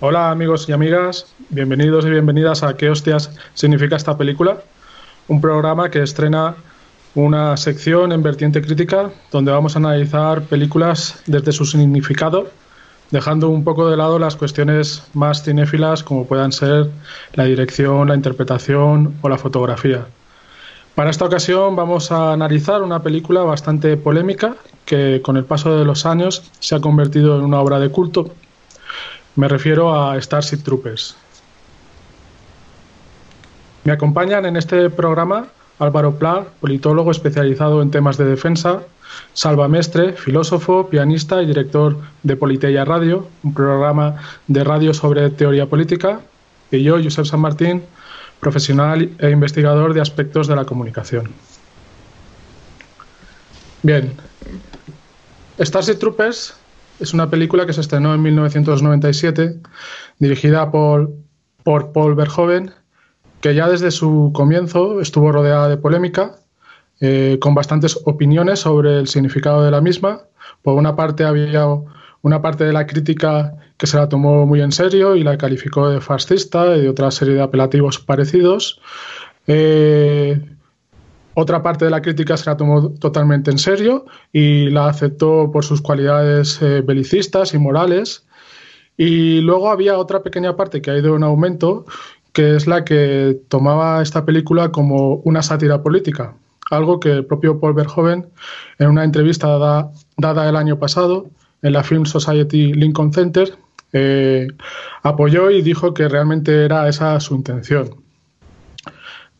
[0.00, 4.58] Hola amigos y amigas, bienvenidos y bienvenidas a ¿Qué hostias significa esta película?
[5.26, 6.54] Un programa que estrena
[7.14, 12.50] una sección en vertiente crítica donde vamos a analizar películas desde su significado,
[13.10, 16.90] dejando un poco de lado las cuestiones más cinéfilas como puedan ser
[17.32, 20.04] la dirección, la interpretación o la fotografía.
[20.94, 25.86] Para esta ocasión vamos a analizar una película bastante polémica que con el paso de
[25.86, 28.30] los años se ha convertido en una obra de culto
[29.36, 31.16] me refiero a Starship Troopers.
[33.84, 38.82] Me acompañan en este programa Álvaro Pla, politólogo especializado en temas de defensa,
[39.34, 45.66] Salva Mestre, filósofo, pianista y director de Politeia Radio, un programa de radio sobre teoría
[45.66, 46.20] política,
[46.70, 47.84] y yo, Josep San Martín,
[48.40, 51.30] profesional e investigador de aspectos de la comunicación.
[53.82, 54.12] Bien,
[55.60, 56.54] Starship Troopers
[57.00, 59.60] es una película que se estrenó en 1997,
[60.18, 61.12] dirigida por,
[61.62, 62.72] por Paul Verhoeven,
[63.40, 66.36] que ya desde su comienzo estuvo rodeada de polémica,
[67.00, 70.22] eh, con bastantes opiniones sobre el significado de la misma.
[70.62, 71.66] Por una parte había
[72.22, 75.90] una parte de la crítica que se la tomó muy en serio y la calificó
[75.90, 78.80] de fascista y de otra serie de apelativos parecidos.
[79.46, 80.55] Eh,
[81.38, 85.66] otra parte de la crítica se la tomó totalmente en serio y la aceptó por
[85.66, 88.24] sus cualidades eh, belicistas y morales.
[88.96, 91.84] Y luego había otra pequeña parte que ha ido en aumento,
[92.32, 96.34] que es la que tomaba esta película como una sátira política,
[96.70, 98.26] algo que el propio Paul Verhoeven,
[98.78, 99.58] en una entrevista
[100.16, 101.26] dada el año pasado
[101.60, 103.58] en la Film Society Lincoln Center,
[103.92, 104.48] eh,
[105.02, 107.90] apoyó y dijo que realmente era esa su intención.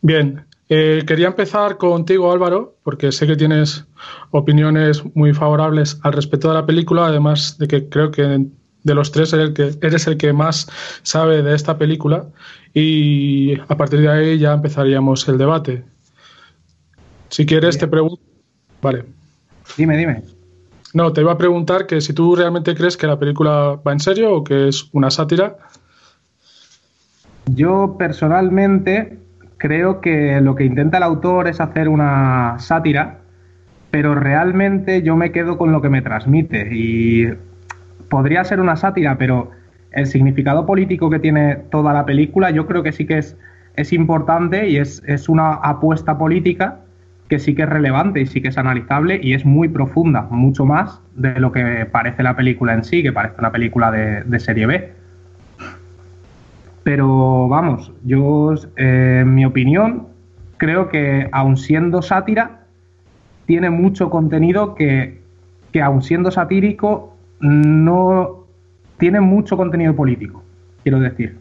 [0.03, 3.84] Bien, eh, quería empezar contigo, Álvaro, porque sé que tienes
[4.31, 8.47] opiniones muy favorables al respecto de la película, además de que creo que
[8.83, 10.69] de los tres eres el que, eres el que más
[11.03, 12.27] sabe de esta película
[12.75, 15.84] y a partir de ahí ya empezaríamos el debate.
[17.28, 18.22] Si quieres, te pregunto.
[18.82, 19.05] Vale.
[19.76, 20.22] Dime, dime.
[20.94, 24.00] No, te iba a preguntar que si tú realmente crees que la película va en
[24.00, 25.56] serio o que es una sátira.
[27.47, 29.19] Yo personalmente
[29.66, 33.19] creo que lo que intenta el autor es hacer una sátira,
[33.91, 36.69] pero realmente yo me quedo con lo que me transmite.
[36.71, 37.34] Y
[38.09, 39.50] podría ser una sátira, pero
[39.91, 43.37] el significado político que tiene toda la película yo creo que sí que es,
[43.75, 46.78] es importante y es, una apuesta política
[47.28, 50.65] que sí que es relevante y sí que es analizable y es muy profunda, mucho
[50.65, 54.38] más de lo que parece la película en sí, que parece una película de, de
[54.38, 54.93] serie B.
[56.87, 60.07] Pero vamos, yo, eh, en mi opinión,
[60.57, 62.61] creo que aun siendo sátira,
[63.45, 65.21] tiene mucho contenido que,
[65.73, 68.45] que aun siendo satírico, no
[68.99, 70.45] tiene mucho contenido político,
[70.85, 71.37] quiero decir.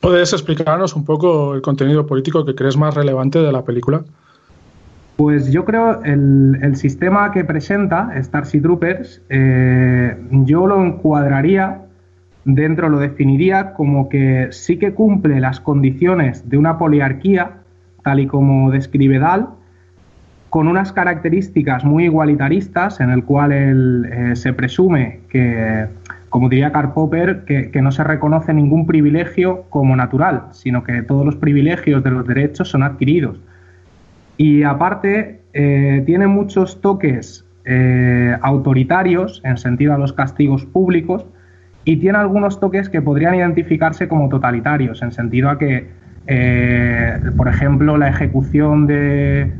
[0.00, 4.04] ¿Puedes explicarnos un poco el contenido político que crees más relevante de la película?
[5.16, 11.85] Pues yo creo el, el sistema que presenta Starship Troopers, eh, yo lo encuadraría
[12.46, 17.58] dentro lo definiría como que sí que cumple las condiciones de una poliarquía,
[18.02, 19.48] tal y como describe Dahl,
[20.48, 25.86] con unas características muy igualitaristas, en el cual eh, se presume que,
[26.28, 31.26] como diría Karl Popper, que, no se reconoce ningún privilegio como natural, sino que todos
[31.26, 33.40] los privilegios de los derechos son adquiridos.
[34.36, 41.26] Y aparte, eh, tiene muchos toques eh, autoritarios en sentido a los castigos públicos,
[41.86, 45.86] y tiene algunos toques que podrían identificarse como totalitarios, en sentido a que,
[46.26, 49.52] eh, por ejemplo, la ejecución de,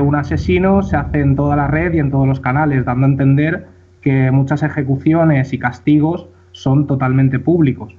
[0.00, 3.10] un asesino se hace en toda la red y en todos los canales, dando a
[3.10, 3.66] entender
[4.02, 7.92] que muchas ejecuciones y castigos son totalmente públicos.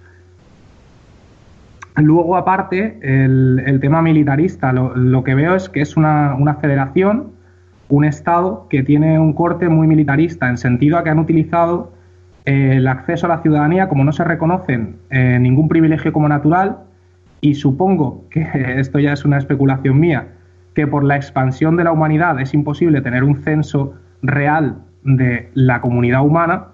[1.98, 7.32] Luego, aparte, el, tema militarista, lo, que veo es que es una, una, federación,
[7.90, 11.95] un Estado que tiene un corte muy militarista, en sentido a que han utilizado
[12.46, 16.78] el acceso a la ciudadanía, como no se reconocen eh, ningún privilegio como natural,
[17.42, 18.48] y supongo que
[18.80, 20.28] esto ya es una especulación mía,
[20.74, 25.82] que por la expansión de la humanidad es imposible tener un censo real de la
[25.82, 26.68] comunidad humana,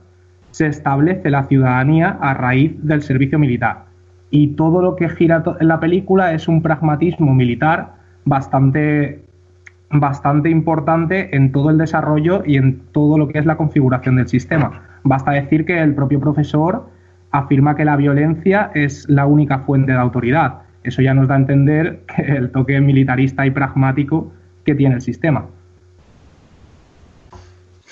[0.52, 3.86] se establece la ciudadanía a raíz del servicio militar.
[4.30, 7.94] Y todo lo que gira en la película es un pragmatismo militar
[8.26, 9.24] bastante,
[9.90, 14.28] bastante importante en todo el desarrollo y en todo lo que es la configuración del
[14.28, 16.90] sistema Basta decir que el propio profesor
[17.32, 20.62] afirma que la violencia es la única fuente de autoridad.
[20.84, 24.32] Eso ya nos da a entender que el toque militarista y pragmático
[24.66, 25.46] que tiene el sistema.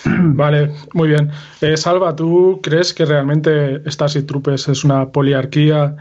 [0.06, 1.30] Vale, muy bien.
[1.62, 5.96] Eh, Salva, ¿tú crees que realmente Starship Troopers es una poliarquía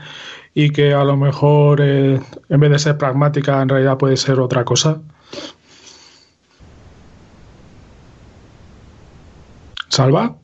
[0.54, 4.38] y que a lo mejor eh, en vez de ser pragmática en realidad puede ser
[4.40, 5.00] otra cosa?
[9.88, 10.36] ¿Salva?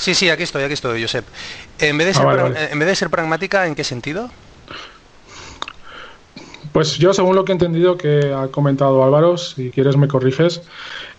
[0.00, 1.26] Sí, sí, aquí estoy, aquí estoy, Josep.
[1.78, 4.30] En vez de ah, ser, En vez de ser pragmática, ¿en qué sentido?
[6.72, 10.62] Pues yo, según lo que he entendido que ha comentado Álvaro, si quieres me corriges,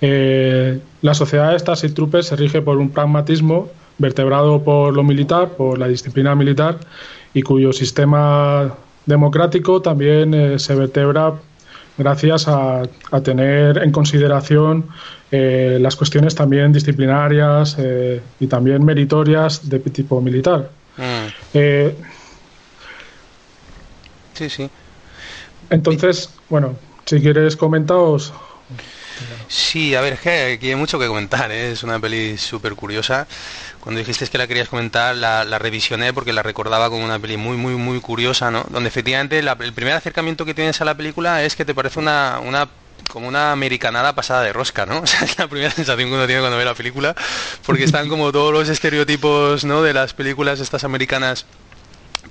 [0.02, 3.70] eh, la sociedad de estas Troopers se rige por un pragmatismo
[4.00, 6.80] vertebrado por lo militar, por la disciplina militar,
[7.36, 8.76] y cuyo sistema
[9.06, 11.36] democrático también eh, se vertebra
[12.02, 12.84] gracias a,
[13.24, 14.90] tener en consideración
[15.32, 17.78] eh, las cuestiones también disciplinarias
[18.40, 20.70] y también meritorias de tipo militar.
[20.98, 21.58] Mm.
[24.34, 24.70] sí, sí.
[25.70, 26.76] Entonces, bueno,
[27.06, 28.34] si quieres comentaros.
[29.48, 31.72] Sí, a ver, es que aquí hay mucho que comentar, ¿eh?
[31.72, 33.28] es una peli súper curiosa.
[33.82, 37.58] Cuando dijiste que la querías comentar, la, revisioné porque la recordaba como una peli muy,
[37.58, 38.64] muy, muy curiosa, ¿no?
[38.70, 42.40] Donde efectivamente el primer acercamiento que tienes a la película es que te parece una,
[42.44, 42.70] una
[43.10, 45.00] como una americanada pasada de rosca, ¿no?
[45.04, 47.16] O sea, es la primera sensación que uno tiene cuando ve la película,
[47.66, 49.82] porque están como todos los estereotipos, ¿no?
[49.82, 51.46] De las películas estas americanas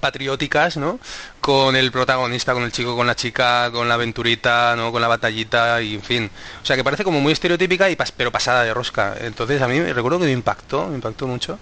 [0.01, 0.99] patrióticas, ¿no?
[1.41, 4.91] Con el protagonista, con el chico, con la chica, con la aventurita, ¿no?
[4.93, 6.31] Con la batallita y en fin.
[6.63, 9.17] O sea, que parece como muy estereotípica y pero pasada de rosca.
[9.21, 11.59] Entonces a mí me recuerdo que me impactó, me impactó mucho.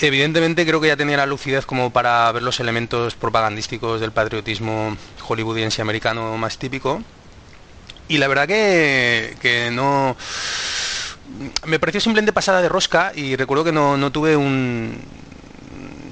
[0.00, 4.96] Evidentemente creo que ya tenía la lucidez como para ver los elementos propagandísticos del patriotismo
[5.22, 7.02] hollywoodiense americano más típico.
[8.08, 10.16] Y la verdad que, que no...
[11.66, 15.00] Me pareció simplemente pasada de rosca y recuerdo que no, no tuve un,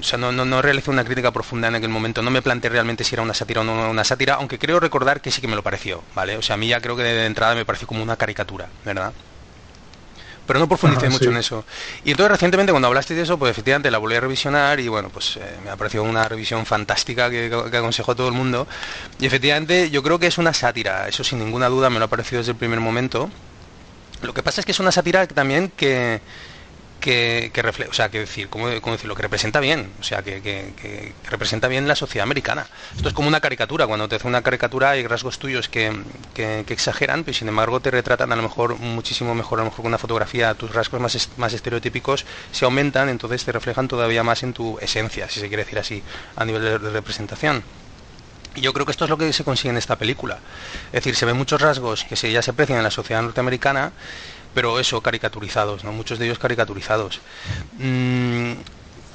[0.03, 2.69] o sea, no, no, no, realicé una crítica profunda en aquel momento, no me planteé
[2.69, 5.47] realmente si era una sátira o no una sátira, aunque creo recordar que sí que
[5.47, 6.35] me lo pareció, ¿vale?
[6.35, 9.13] O sea, a mí ya creo que de entrada me pareció como una caricatura, ¿verdad?
[10.45, 11.63] Pero no profundicé mucho en eso.
[12.03, 15.07] Y entonces recientemente cuando hablaste de eso, pues efectivamente la volví a revisionar y bueno,
[15.07, 18.67] pues eh, me ha parecido una revisión fantástica que, que, aconsejo a todo el mundo.
[19.21, 22.09] Y efectivamente yo creo que es una sátira, eso sin ninguna duda me lo ha
[22.09, 23.29] parecido desde el primer momento.
[24.21, 26.19] Lo que pasa es que es una sátira también que
[27.03, 29.13] que, que refleja, o sea, que decir, ¿cómo, decirlo?
[29.13, 32.65] Que representa bien, o sea, que, representa bien la sociedad americana.
[32.95, 35.91] Esto es como una caricatura, cuando te hace una caricatura hay rasgos tuyos que,
[36.69, 39.87] exageran, pero sin embargo te retratan a lo mejor muchísimo mejor, a lo mejor con
[39.87, 44.53] una fotografía, tus rasgos más, más estereotípicos se aumentan, entonces te reflejan todavía más en
[44.53, 46.01] tu esencia, si se quiere decir así,
[46.37, 47.63] a nivel de, representación.
[48.55, 50.37] Y yo creo que esto es lo que se consigue en esta película.
[50.87, 53.91] Es decir, se ven muchos rasgos que se, ya se aprecian en la sociedad norteamericana
[54.53, 55.91] pero eso, caricaturizados, ¿no?
[55.91, 57.19] Muchos de ellos caricaturizados.
[57.77, 58.53] Mm,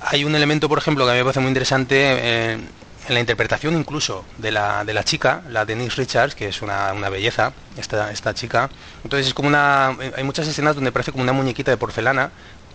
[0.01, 2.53] hay un elemento, por ejemplo, que a mí me parece muy interesante eh,
[3.09, 6.93] en la interpretación incluso de la, de la chica, la Denise Richards, que es una,
[7.11, 8.71] belleza, esta, esta chica.
[9.03, 9.97] Entonces es como una...
[10.17, 12.31] Hay muchas escenas donde parece como una muñequita de porcelana,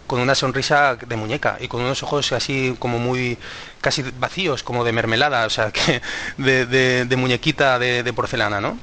[0.07, 3.38] con una sonrisa de muñeca y con unos ojos así como muy
[3.80, 6.01] casi vacíos, como de mermelada, o sea, que
[6.38, 8.77] de, de, muñequita de, de porcelana, ¿no?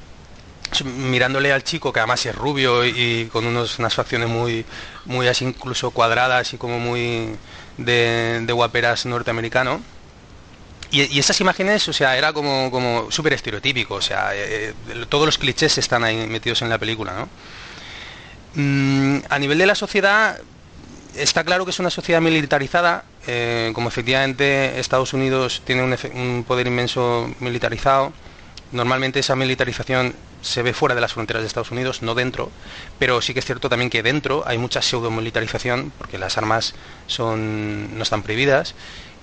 [0.84, 4.64] Mirándole al chico, que además es rubio y con unos, unas facciones muy,
[5.04, 7.36] muy así incluso cuadradas y como muy
[7.76, 9.80] de, guaperas norteamericano.
[10.90, 15.26] Y, esas imágenes, o sea, era como, como súper estereotípico, o sea, eh, eh, todos
[15.26, 17.28] los clichés están ahí metidos en la película, ¿no?
[18.54, 20.40] Mm, a nivel de la sociedad,
[21.14, 26.44] está claro que es una sociedad militarizada, eh, como efectivamente Estados Unidos tiene un, un
[26.44, 28.12] poder inmenso militarizado,
[28.72, 32.50] normalmente esa militarización se ve fuera de las fronteras de Estados Unidos, no dentro,
[32.98, 36.74] pero sí que es cierto también que dentro hay mucha pseudomilitarización, porque las armas
[37.06, 38.74] son, no están prohibidas,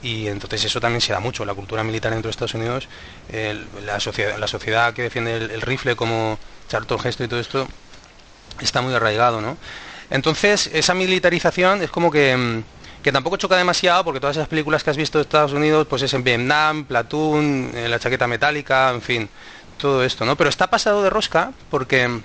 [0.02, 2.88] y entonces eso también se da mucho, la cultura militar dentro de Estados Unidos,
[3.86, 6.38] la, sociedad, la sociedad que defiende el, rifle como
[6.70, 7.68] Charlton Gesto y todo esto,
[8.62, 9.58] está muy arraigado, ¿no?
[10.10, 12.64] Entonces, esa militarización es como que, mm,
[13.04, 16.02] que tampoco choca demasiado, porque todas esas películas que has visto de Estados Unidos, pues
[16.02, 19.30] es en Vietnam, Platoon, eh, la chaqueta metálica, en fin,
[19.78, 20.36] todo esto, ¿no?
[20.36, 22.22] Pero está pasado de rosca porque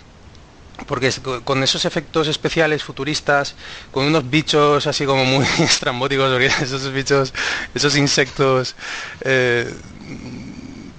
[0.86, 1.12] porque
[1.44, 3.54] con esos efectos especiales futuristas,
[3.90, 7.32] con unos bichos así como muy estrambóticos, esos bichos,
[7.74, 8.74] esos insectos
[9.20, 9.72] eh,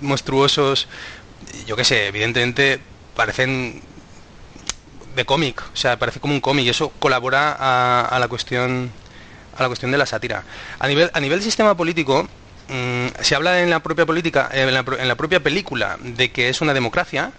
[0.01, 0.87] monstruosos,
[1.65, 2.79] yo qué sé, evidentemente
[3.15, 3.81] parecen
[5.15, 8.91] de cómic, o sea, parece como un cómic y eso colabora a, la cuestión
[9.55, 10.43] a la cuestión de la sátira.
[10.79, 12.27] A nivel a nivel sistema político,
[12.73, 16.73] Mm, se habla en la propia política, en la, propia película, de que es una
[16.73, 17.31] democracia,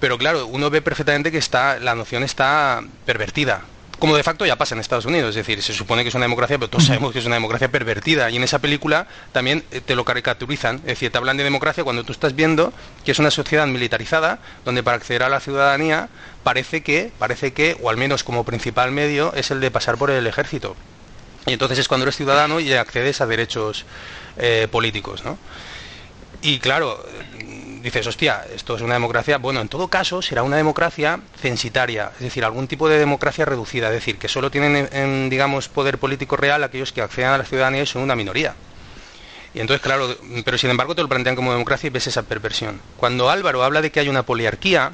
[0.00, 3.62] pero claro, uno ve perfectamente que está, la noción está pervertida,
[4.00, 6.24] como de facto ya pasa en Estados Unidos, es decir, se supone que es una
[6.24, 8.28] democracia, pero todos sabemos que es una democracia pervertida.
[8.30, 11.84] Y en esa película también eh, te lo caricaturizan, es decir, te hablan de democracia
[11.84, 12.72] cuando tú estás viendo
[13.04, 16.08] que es una sociedad militarizada, donde para acceder a la ciudadanía
[16.42, 20.10] parece que, parece que, o al menos como principal medio, es el de pasar por
[20.10, 20.74] el ejército.
[21.46, 23.84] Y entonces es cuando eres ciudadano y accedes a derechos
[24.38, 25.38] eh, políticos, ¿no?
[26.40, 27.04] Y claro,
[27.82, 29.38] dices, hostia, esto es una democracia.
[29.38, 33.88] Bueno, en todo caso será una democracia censitaria, es decir, algún tipo de democracia reducida,
[33.88, 37.44] es decir, que solo tienen, en, digamos, poder político real aquellos que acceden a la
[37.44, 38.54] ciudadanía y son una minoría.
[39.54, 42.80] Y entonces, claro, pero sin embargo te lo plantean como democracia y ves esa perversión.
[42.96, 44.92] Cuando Álvaro habla de que hay una poliarquía,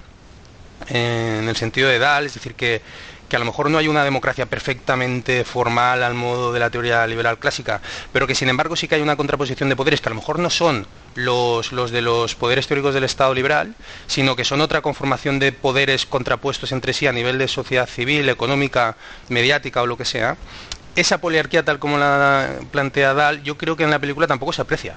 [0.88, 2.82] en el sentido de Dahl, es decir, que
[3.30, 7.06] que a lo mejor no hay una democracia perfectamente formal al modo de la teoría
[7.06, 7.80] liberal clásica,
[8.12, 10.40] pero que sin embargo sí que hay una contraposición de poderes que a lo mejor
[10.40, 13.76] no son los, los de los poderes teóricos del Estado liberal,
[14.08, 18.28] sino que son otra conformación de poderes contrapuestos entre sí a nivel de sociedad civil,
[18.28, 18.96] económica,
[19.28, 20.36] mediática o lo que sea.
[20.96, 24.62] Esa poliarquía tal como la plantea Dahl, yo creo que en la película tampoco se
[24.62, 24.96] aprecia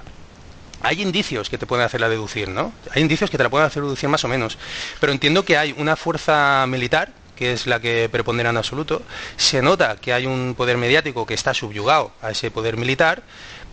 [0.82, 2.70] hay indicios que te pueden hacerla deducir, ¿no?
[2.94, 4.58] Hay indicios que te la pueden hacer deducir más o menos.
[5.00, 9.02] Pero entiendo que hay una fuerza militar que es la que prepondera en absoluto,
[9.36, 13.22] se nota que hay un poder mediático que está subyugado a ese poder militar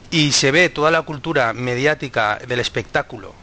[0.09, 3.33] y se ve toda la cultura mediática del espectáculo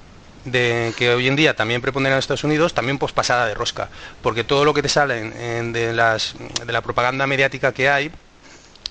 [0.45, 3.89] de que hoy en día también prepondera en Estados Unidos, también pues pasada de rosca,
[4.23, 5.31] porque todo lo que te sale
[5.73, 6.35] de, las,
[6.65, 8.11] de la propaganda mediática que hay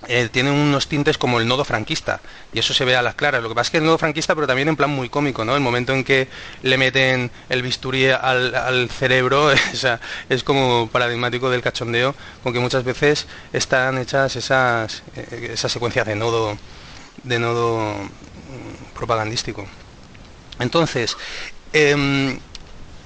[0.07, 2.21] eh, tiene unos tintes como el nodo franquista
[2.53, 3.41] y eso se ve a las claras.
[3.41, 5.55] Lo que pasa es que el nodo franquista, pero también en plan muy cómico, ¿no?
[5.55, 6.27] El momento en que
[6.61, 9.51] le meten el bisturí al, cerebro
[10.29, 16.05] es como paradigmático del cachondeo, con que muchas veces están hechas esas, eh, esas secuencias
[16.05, 16.57] de nodo,
[17.23, 19.65] de nodo mm, propagandístico.
[20.59, 21.17] Entonces,
[21.73, 22.39] em,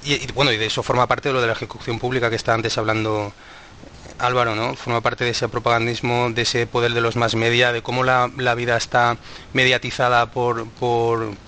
[0.03, 2.53] y, bueno, y de eso forma parte de lo de la ejecución pública que está
[2.53, 3.33] antes hablando
[4.22, 4.75] Álvaro, ¿no?
[4.75, 8.28] Forma parte de ese propagandismo, de ese poder de los más media, de cómo la,
[8.56, 9.18] vida está
[9.54, 10.68] mediatizada por,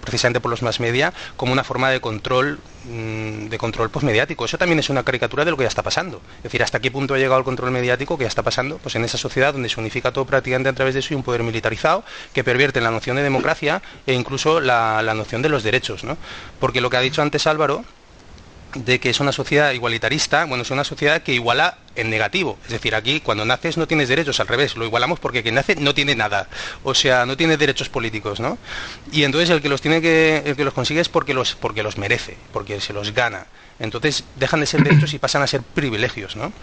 [0.01, 4.45] precisamente por los más media, como una forma de control mm, de control postmediático.
[4.45, 6.21] Eso también es una caricatura de lo que ya está pasando.
[6.37, 8.95] Es decir, hasta qué punto ha llegado el control mediático que ya está pasando, pues
[8.95, 11.43] en esa sociedad donde se unifica todo prácticamente a través de eso y un poder
[11.43, 12.03] militarizado
[12.33, 16.17] que pervierte la noción de democracia e incluso la, la noción de los derechos, ¿no?
[16.59, 17.83] Porque lo que ha dicho antes Álvaro
[18.75, 22.57] de que es una sociedad igualitarista, bueno, es una sociedad que iguala en negativo.
[22.65, 25.75] Es decir, aquí cuando naces no tienes derechos, al revés, lo igualamos porque quien nace
[25.75, 26.47] no tiene nada.
[26.83, 28.57] O sea, no tiene derechos políticos, ¿no?
[29.11, 31.83] Y entonces el que los tiene que, el que los consigue es porque los, porque
[31.83, 33.47] los merece, porque se los gana.
[33.79, 36.53] Entonces dejan de ser derechos y pasan a ser privilegios, ¿no?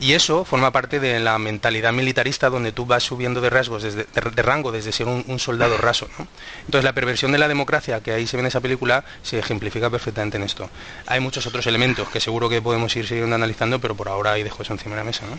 [0.00, 4.04] Y eso forma parte de la mentalidad militarista donde tú vas subiendo de rasgos, desde,
[4.04, 6.28] de, rango, desde ser un, soldado raso, ¿no?
[6.66, 9.88] Entonces la perversión de la democracia que ahí se ve en esa película se ejemplifica
[9.88, 10.68] perfectamente en esto.
[11.06, 14.42] Hay muchos otros elementos que seguro que podemos ir siguiendo analizando, pero por ahora ahí
[14.42, 15.38] dejo eso encima de la mesa, ¿no?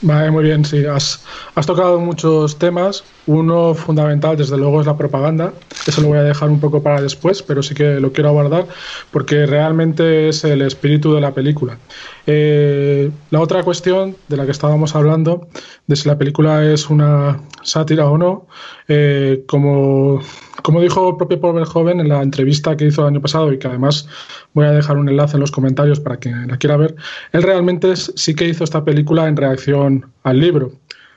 [0.00, 0.84] Vale, muy bien, sí.
[0.84, 1.22] Has,
[1.66, 3.04] tocado muchos temas.
[3.26, 5.52] Uno fundamental, desde luego, es la propaganda.
[5.86, 8.66] Eso lo voy a dejar un poco para después, pero sí que lo quiero abordar
[9.10, 11.78] porque realmente es el espíritu de la película.
[12.26, 15.48] Eh, la otra cuestión de la que estábamos hablando,
[15.86, 18.46] de si la película es una sátira o no,
[18.88, 20.20] eh, como,
[20.64, 23.58] como dijo el propio Paul Verhoeven en la entrevista que hizo el año pasado y
[23.58, 24.08] que además
[24.54, 26.96] voy a dejar un enlace en los comentarios para quien la quiera ver,
[27.32, 30.72] él realmente sí que hizo esta película en reacción al libro.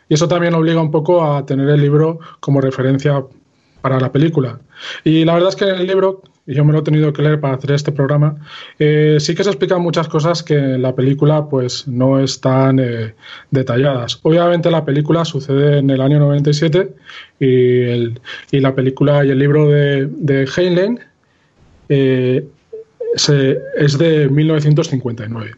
[0.09, 3.23] Y eso también obliga un poco a tener el libro como referencia
[3.79, 4.59] para la película.
[5.05, 7.21] Y la verdad es que en el libro, y yo me lo he tenido que
[7.21, 8.37] leer para hacer este programa,
[8.79, 13.13] eh, sí que se explican muchas cosas que en la película pues no están eh,
[13.51, 14.19] detalladas.
[14.23, 16.95] Obviamente la película sucede en el año 97
[17.41, 21.01] y, el, y la película y el libro de, de Heinlein
[21.89, 22.47] eh,
[23.13, 25.51] es de 1959.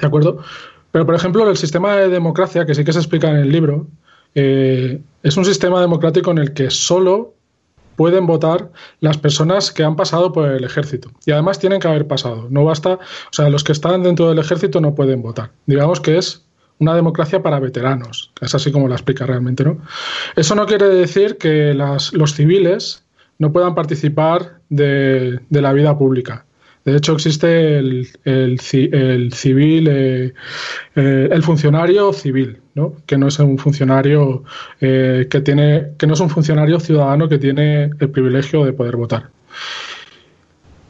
[0.00, 0.42] ¿De acuerdo?
[0.90, 3.88] Pero, por ejemplo, el sistema de democracia, que sí que se explica en el libro,
[4.34, 7.34] es un sistema democrático en el que solo
[7.96, 8.70] pueden votar
[9.00, 11.10] las personas que han pasado por el ejército.
[11.26, 12.48] Y además tienen que haber pasado.
[12.50, 15.50] No basta, o sea, los que están dentro del ejército no pueden votar.
[15.66, 16.44] Digamos que es
[16.78, 18.32] una democracia para veteranos.
[18.40, 19.78] Es así como la explica realmente, ¿no?
[20.36, 23.04] Eso no quiere decir que los civiles
[23.38, 26.44] no puedan participar de la vida pública.
[26.84, 30.34] De hecho, existe el, civil, eh,
[30.94, 32.94] eh, el funcionario civil, ¿no?
[33.06, 34.44] que no es un funcionario
[34.80, 38.96] eh, que tiene, que no es un funcionario ciudadano que tiene el privilegio de poder
[38.96, 39.30] votar.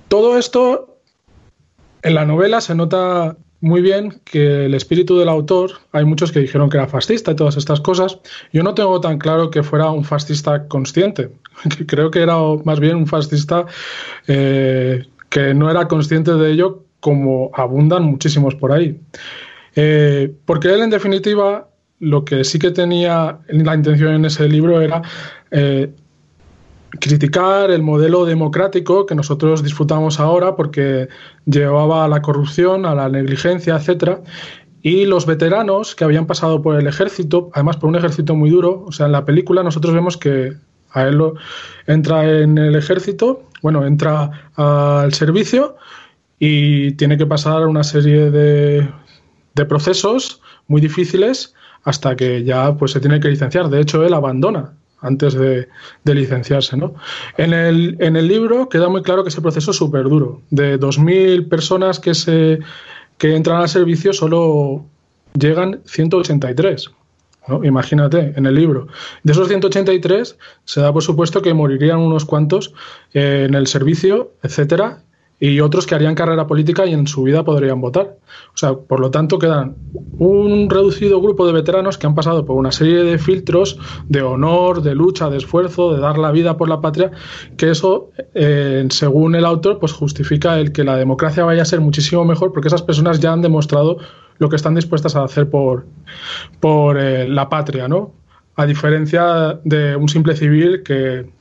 [0.09, 0.99] Todo esto
[2.03, 6.41] en la novela se nota muy bien que el espíritu del autor, hay muchos que
[6.41, 8.19] dijeron que era fascista y todas estas cosas.
[8.53, 11.31] Yo no tengo tan claro que fuera un fascista consciente.
[11.87, 13.65] Creo que era más bien un fascista
[14.27, 18.99] que no era consciente de ello como abundan muchísimos por ahí.
[19.77, 21.69] Eh, porque él, en definitiva,
[22.05, 25.03] lo que sí que tenía la intención en ese libro era
[25.51, 25.91] eh,
[27.01, 31.09] criticar el modelo democrático que nosotros disfrutamos ahora porque
[31.47, 34.21] llevaba a la corrupción, a la negligencia, etcétera.
[34.83, 38.85] Y los veteranos que habían pasado por el ejército, además por un ejército muy duro,
[38.87, 40.53] o sea, en la película nosotros vemos que
[40.91, 41.21] a él
[41.87, 45.77] entra en el ejército, bueno, entra al servicio
[46.39, 51.55] y tiene que pasar una serie de procesos muy difíciles
[51.85, 53.69] hasta que ya pues se tiene que licenciar.
[53.69, 55.69] De hecho, él abandona antes de,
[56.05, 56.77] licenciarse.
[56.77, 56.95] ¿no?
[57.37, 60.43] En, el, en el libro queda muy claro que ese proceso es súper duro.
[60.51, 62.59] De 2.000 personas que, se,
[63.19, 64.87] que entran al servicio, solo
[65.39, 66.91] llegan 183.
[67.63, 68.89] Imagínate, en el libro.
[69.23, 72.73] De esos 183, se da por supuesto que morirían unos cuantos
[73.13, 75.03] eh, en el servicio, etcétera,
[75.51, 78.17] y otros que harían carrera política y en su vida podrían votar.
[78.55, 79.75] O sea, por lo tanto, quedan
[80.19, 84.81] un reducido grupo de veteranos que han pasado por una serie de filtros de honor,
[84.81, 87.11] de lucha, de esfuerzo, de dar la vida por la patria,
[87.59, 91.83] que eso, eh, según el autor, pues justifica el que la democracia vaya a ser
[91.83, 93.99] muchísimo mejor porque esas personas ya han demostrado
[94.39, 95.85] lo que están dispuestas a hacer por,
[96.59, 98.15] por eh, la patria, ¿no?
[98.57, 101.34] A diferencia de un simple civil que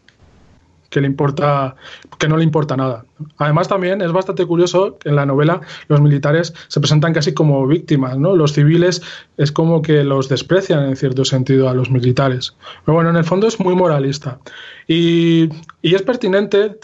[0.93, 1.75] que le importa,
[2.19, 3.03] que no le importa nada.
[3.37, 7.65] Además, también es bastante curioso que en la novela los militares se presentan casi como
[7.65, 8.35] víctimas, ¿no?
[8.35, 9.01] Los civiles
[9.37, 12.55] es como que los desprecian en cierto sentido a los militares.
[12.85, 14.37] Pero bueno, en el fondo es muy moralista.
[14.87, 15.49] Y,
[15.81, 16.77] es pertinente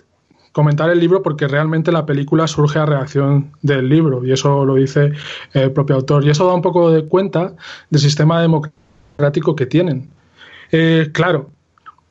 [0.54, 4.74] comentar el libro porque realmente la película surge a reacción del libro y eso lo
[4.74, 5.12] dice
[5.54, 6.26] el propio autor.
[6.26, 7.54] Y eso da un poco de cuenta
[7.92, 10.10] del sistema democrático que tienen.
[10.72, 11.52] Eh, claro,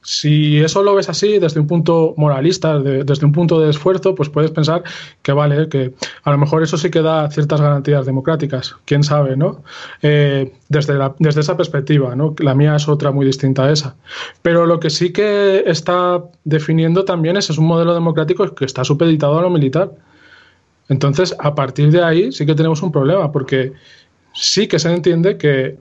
[0.02, 4.28] si eso lo ves así, desde un punto moralista, desde un punto de esfuerzo, pues
[4.28, 4.82] puedes pensar
[5.22, 9.36] que vale, que a lo mejor eso sí que da ciertas garantías democráticas, quién sabe,
[9.36, 9.62] ¿no?
[10.02, 12.34] Eh, desde, desde esa perspectiva, ¿no?
[12.38, 13.96] La mía es otra muy distinta a esa.
[14.42, 18.84] Pero lo que sí que está definiendo también es, es un modelo democrático que está
[18.84, 19.90] supeditado a lo militar.
[20.88, 23.72] Entonces, a partir de ahí sí que tenemos un problema, porque
[24.32, 25.76] sí que se entiende que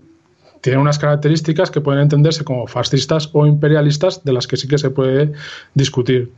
[0.62, 4.78] tiene unas características que pueden entenderse como fascistas o imperialistas, de las que sí que
[4.78, 5.32] se puede
[5.74, 6.32] discutir.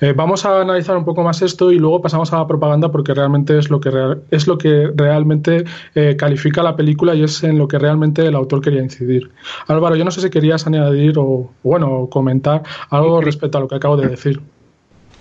[0.00, 3.12] Eh, vamos a analizar un poco más esto y luego pasamos a la propaganda porque
[3.12, 3.90] realmente es lo que,
[4.30, 8.34] es lo que realmente eh, califica la película y es en lo que realmente el
[8.34, 9.30] autor quería incidir.
[9.66, 13.74] Álvaro, yo no sé si querías añadir o, bueno, comentar algo respecto a lo que
[13.74, 14.40] acabo de decir.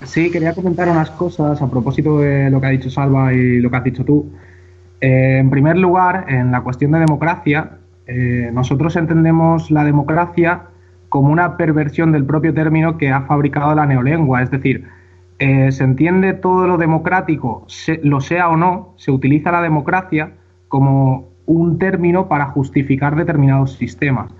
[0.03, 3.69] Sí, quería comentar unas cosas a propósito de lo que ha dicho Salva y lo
[3.69, 4.31] que has dicho tú.
[5.01, 7.78] Eh, en primer lugar, en la cuestión de democracia,
[8.11, 10.63] eh, nosotros entendemos la democracia
[11.09, 14.87] como una perversión del propio término que ha fabricado la neolengua, es decir,
[15.37, 17.67] eh, se entiende todo lo democrático,
[18.01, 20.31] lo sea o no, se utiliza la democracia
[20.69, 24.31] como un término para justificar determinados sistemas.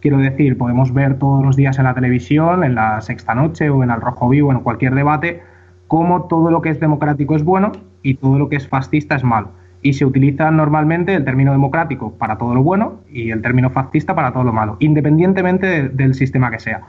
[0.00, 3.84] Quiero decir, podemos ver todos los días en la televisión, en la sexta noche o
[3.84, 5.42] en el rojo vivo, en cualquier debate,
[5.86, 9.24] cómo todo lo que es democrático es bueno y todo lo que es fascista es
[9.24, 9.50] malo
[9.82, 14.14] y se utiliza normalmente el término democrático para todo lo bueno y el término fascista
[14.14, 16.82] para todo lo malo, independientemente del sistema que sea.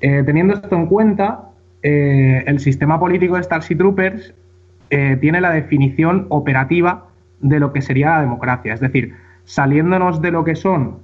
[0.00, 1.50] Eh, teniendo esto en cuenta,
[1.82, 4.34] eh, el sistema político de Starship Troopers
[4.90, 7.06] eh, tiene la definición operativa
[7.40, 10.98] de lo que sería la democracia, es decir, saliéndonos de lo que son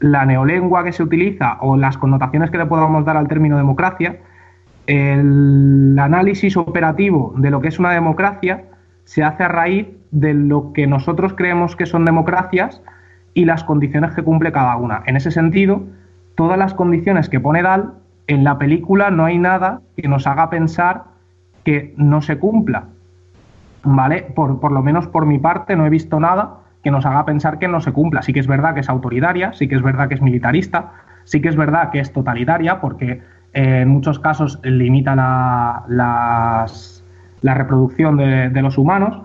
[0.00, 4.16] la neolengua que se utiliza o las connotaciones que le podamos dar al término democracia,
[4.86, 8.64] el análisis operativo de lo que es una democracia
[9.08, 12.82] se hace a raíz de lo que nosotros creemos que son democracias
[13.32, 15.02] y las condiciones que cumple cada una.
[15.06, 15.80] En ese sentido,
[16.34, 17.94] todas las condiciones que pone Dal,
[18.26, 21.04] en la película no hay nada que nos haga pensar
[21.64, 22.84] que no se cumpla.
[23.82, 24.30] ¿Vale?
[24.36, 27.58] Por, por lo menos por mi parte no he visto nada que nos haga pensar
[27.58, 28.20] que no se cumpla.
[28.20, 30.92] Sí que es verdad que es autoritaria, sí que es verdad que es militarista,
[31.24, 33.22] sí que es verdad que es totalitaria, porque
[33.54, 35.14] eh, en muchos casos limita
[35.88, 36.97] las
[37.42, 39.20] la reproducción de, los humanos,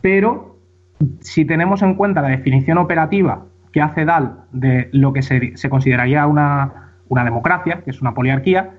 [0.00, 0.56] pero
[1.20, 6.26] si tenemos en cuenta la definición operativa que hace DAL de lo que se, consideraría
[6.26, 8.70] una, democracia, que es una poliarquía,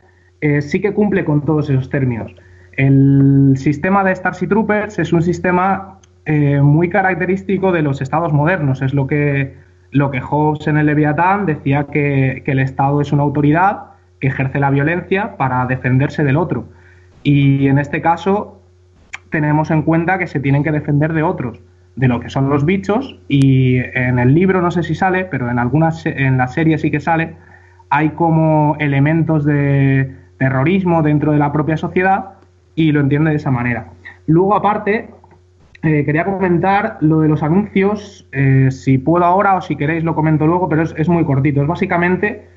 [0.42, 2.36] eh, sí que cumple con todos esos términos.
[2.74, 8.82] El sistema de Starship Troopers es un sistema eh, muy característico de los estados modernos.
[8.82, 9.56] Es lo que,
[9.92, 14.60] lo que Hobbes en el Leviatán decía que el Estado es una autoridad que ejerce
[14.60, 16.66] la violencia para defenderse del otro.
[17.24, 18.62] Y en este caso,
[19.34, 21.60] tenemos en cuenta que se tienen que defender de otros,
[21.96, 25.50] de lo que son los bichos, y en el libro no sé si sale, pero
[25.50, 27.36] en algunas en la serie sí que sale,
[27.89, 32.36] hay como elementos de terrorismo dentro de la propia sociedad
[32.76, 33.88] y lo entiende de esa manera.
[34.28, 35.10] Luego, aparte,
[35.82, 40.13] eh, quería comentar lo de los anuncios, eh, si puedo ahora o si queréis lo
[40.13, 41.62] comento luego, pero es, muy cortito.
[41.62, 42.48] Es básicamente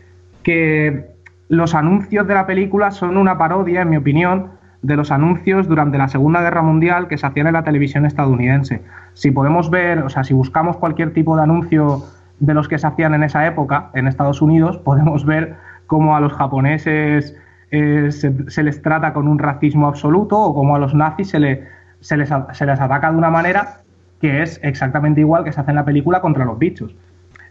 [0.42, 1.06] que
[1.48, 5.98] los anuncios de la película son una parodia, en mi opinión, de los anuncios durante
[5.98, 8.82] la Segunda Guerra Mundial que se hacían en la televisión estadounidense.
[9.14, 12.04] Si podemos ver, o sea, si buscamos cualquier tipo de anuncio
[12.40, 16.20] de los que se hacían en esa época en Estados Unidos, podemos ver cómo a
[16.20, 17.36] los japoneses
[17.70, 21.76] eh, se, les trata con un racismo absoluto o cómo a los nazis se le
[22.00, 23.80] se les, ataca de una manera
[24.20, 26.94] que es exactamente igual que se hace en la película contra los bichos.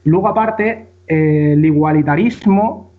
[0.06, 2.92] Luego, aparte, el igualitarismo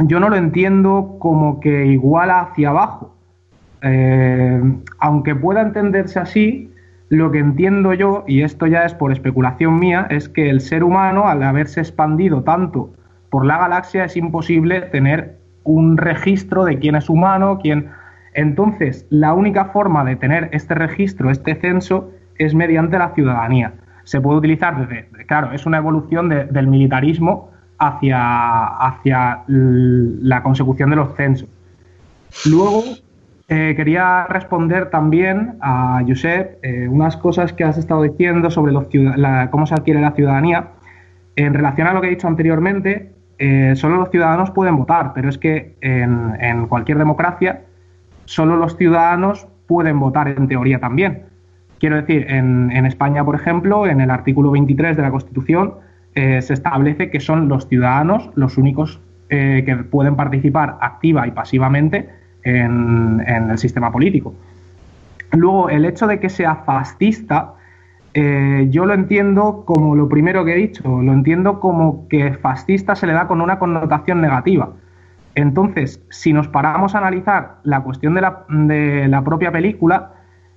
[0.00, 3.14] yo no lo entiendo como que iguala hacia abajo.
[3.82, 4.62] Eh,
[4.98, 6.72] aunque pueda entenderse así,
[7.08, 10.84] lo que entiendo yo, y esto ya es por especulación mía, es que el ser
[10.84, 12.90] humano, al haberse expandido tanto
[13.30, 17.90] por la galaxia, es imposible tener un registro de quién es humano, quién
[18.38, 23.72] entonces, la única forma de tener este registro, este censo, es mediante la ciudadanía.
[24.04, 30.96] Se puede utilizar desde, claro, es una evolución del militarismo hacia, hacia la consecución de
[30.96, 31.48] los censos.
[32.48, 32.84] Luego,
[33.50, 38.74] eh, quería responder también a Josep eh, unas cosas que has estado diciendo sobre
[39.50, 40.68] cómo se adquiere la ciudadanía.
[41.34, 45.30] En relación a lo que he dicho anteriormente, eh, solo los ciudadanos pueden votar, pero
[45.30, 47.62] es que en cualquier democracia
[48.26, 51.22] solo los ciudadanos pueden votar en teoría también.
[51.78, 55.74] Quiero decir, en, España, por ejemplo, en el artículo 23 de la Constitución
[56.14, 62.08] eh, se establece que son los ciudadanos los únicos que pueden participar activa y pasivamente
[62.56, 64.34] en, el sistema político.
[65.32, 67.54] Luego, el hecho de que sea fascista,
[68.14, 72.96] eh, yo lo entiendo como lo primero que he dicho, lo entiendo como que fascista
[72.96, 74.70] se le da con una connotación negativa.
[75.34, 78.20] Entonces, si nos paramos a analizar la cuestión de
[79.08, 80.12] la, propia película,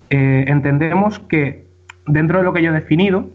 [0.09, 1.67] eh, entendemos que
[2.07, 3.29] dentro de lo que yo he definido,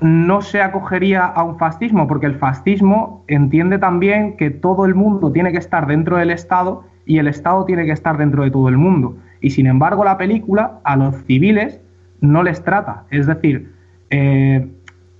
[0.00, 5.32] no se acogería a un fascismo, porque el fascismo entiende también que todo el mundo
[5.32, 8.68] tiene que estar dentro del Estado y el Estado tiene que estar dentro de todo
[8.68, 9.16] el mundo.
[9.40, 11.80] Y sin embargo, la película a los civiles
[12.20, 13.04] no les trata.
[13.10, 13.72] Es decir,
[14.10, 14.68] eh,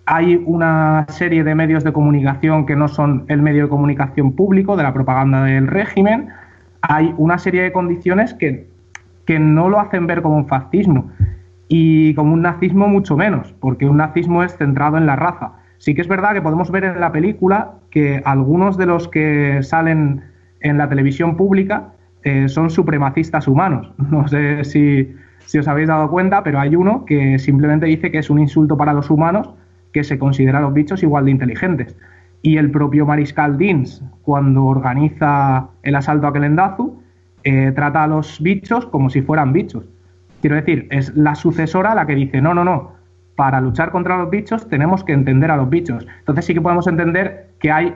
[0.05, 4.77] hay una serie de medios de comunicación que no son el medio de comunicación público
[4.77, 6.29] de la propaganda del régimen.
[6.83, 8.69] Hay una serie de condiciones que,
[9.25, 11.11] que no lo hacen ver como un fascismo
[11.69, 15.53] y como un nazismo mucho menos, porque un nazismo es centrado en la raza.
[15.79, 19.63] Sí que es verdad que podemos ver en la película que algunos de los que
[19.63, 20.23] salen
[20.61, 21.93] en la televisión pública
[22.23, 23.93] eh, son supremacistas humanos.
[24.11, 28.31] No sé si, os habéis dado cuenta, pero hay uno que simplemente dice que es
[28.31, 29.55] un insulto para los humanos
[29.93, 31.97] que se considera a los bichos igual de inteligentes.
[32.43, 37.03] Y el propio Mariscal Dins, cuando organiza el asalto a Kelendazu,
[37.45, 39.85] eh, trata a los bichos como si fueran bichos.
[40.41, 42.93] Quiero decir, es la sucesora la que dice, no, no, no,
[43.35, 46.07] para luchar contra los bichos tenemos que entender a los bichos.
[46.19, 47.95] Entonces sí que podemos entender que hay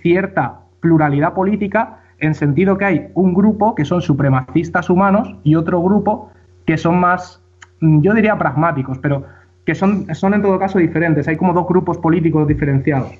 [0.00, 5.82] cierta pluralidad política en sentido que hay un grupo que son supremacistas humanos y otro
[5.82, 6.30] grupo
[6.64, 7.42] que son más,
[7.80, 9.24] yo diría pragmáticos, pero
[9.64, 11.28] que son, son en todo caso diferentes.
[11.28, 13.12] Hay como dos grupos políticos diferenciados.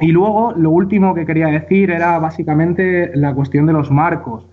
[0.00, 4.46] Y luego, lo último que quería decir era básicamente la cuestión de los marcos.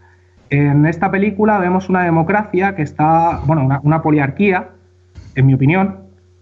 [0.50, 4.70] En esta película vemos una democracia que está, bueno, una, poliarquía,
[5.36, 5.98] en mi opinión,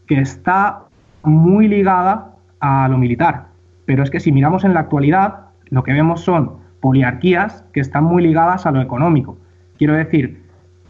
[0.08, 0.84] que está
[1.24, 3.48] muy ligada a lo militar.
[3.86, 8.04] Pero es que si miramos en la actualidad, lo que vemos son poliarquías que están
[8.04, 9.38] muy ligadas a lo económico.
[9.78, 10.44] Quiero decir,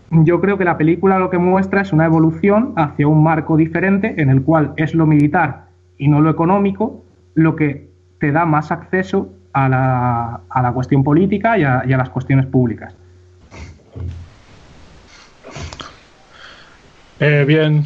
[0.10, 4.22] yo creo que la película lo que muestra es una evolución hacia un marco diferente
[4.22, 5.66] en el cual es lo militar
[5.98, 7.04] y no lo económico
[7.36, 12.10] lo que te da más acceso a la, a la cuestión política y a, las
[12.10, 12.96] cuestiones públicas.
[17.20, 17.84] Eh, bien.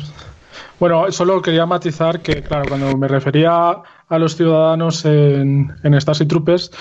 [0.79, 3.77] Bueno, solo quería matizar que, claro, cuando me refería
[4.09, 6.71] a los ciudadanos en, en Starship Troopers,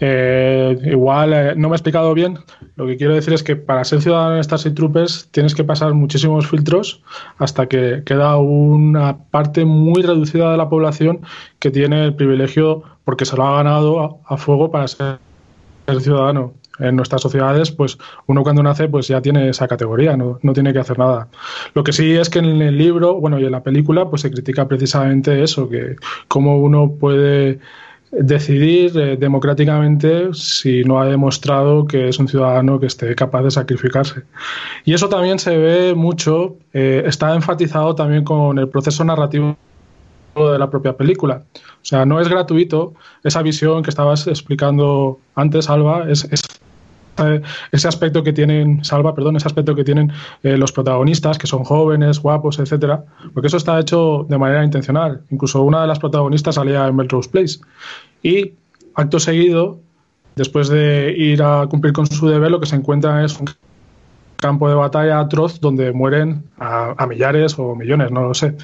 [0.00, 2.38] eh, igual eh, no me he explicado bien.
[2.76, 5.94] Lo que quiero decir es que para ser ciudadano en Starship Troopers tienes que pasar
[5.94, 7.02] muchísimos filtros
[7.38, 11.20] hasta que queda una parte muy reducida de la población
[11.58, 15.18] que tiene el privilegio, porque se lo ha ganado a, fuego para ser
[16.00, 20.52] ciudadano en nuestras sociedades, pues uno cuando nace pues ya tiene esa categoría, no, no,
[20.52, 21.28] tiene que hacer nada.
[21.74, 24.30] Lo que sí es que en el libro, bueno, y en la película, pues se
[24.30, 25.96] critica precisamente eso, que
[26.28, 27.58] cómo uno puede
[28.10, 33.50] decidir eh, democráticamente si no ha demostrado que es un ciudadano que esté capaz de
[33.50, 34.22] sacrificarse.
[34.84, 39.56] Y eso también se ve mucho, eh, está enfatizado también con el proceso narrativo
[40.34, 41.42] de la propia película.
[41.54, 46.28] O sea, no es gratuito esa visión que estabas explicando antes, Alba, es,
[47.72, 51.64] ese aspecto que tienen, Salva, perdón, ese aspecto que tienen eh, los protagonistas, que son
[51.64, 53.04] jóvenes, guapos, etcétera,
[53.34, 55.22] porque eso está hecho de manera intencional.
[55.30, 57.58] Incluso una de las protagonistas salía en Melrose Place.
[58.22, 58.52] Y
[58.94, 59.78] acto seguido,
[60.36, 63.46] después de ir a cumplir con su deber, lo que se encuentra es un
[64.36, 68.56] campo de batalla atroz donde mueren a millares o millones, no lo sé.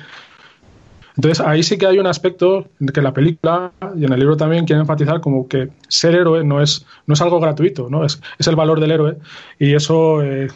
[1.17, 4.65] Entonces ahí sí que hay un aspecto que la película y en el libro también
[4.65, 8.05] quiere enfatizar como que ser héroe no es, no es algo gratuito, ¿no?
[8.05, 9.19] Es, es el valor del héroe
[9.59, 10.49] y eso eh,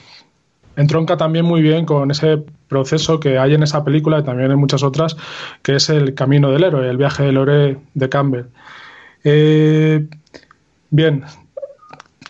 [0.76, 4.58] entronca también muy bien con ese proceso que hay en esa película y también en
[4.58, 5.16] muchas otras,
[5.62, 8.46] que es el camino del héroe, el viaje del héroe de Campbell.
[9.22, 10.06] Eh,
[10.90, 11.24] bien,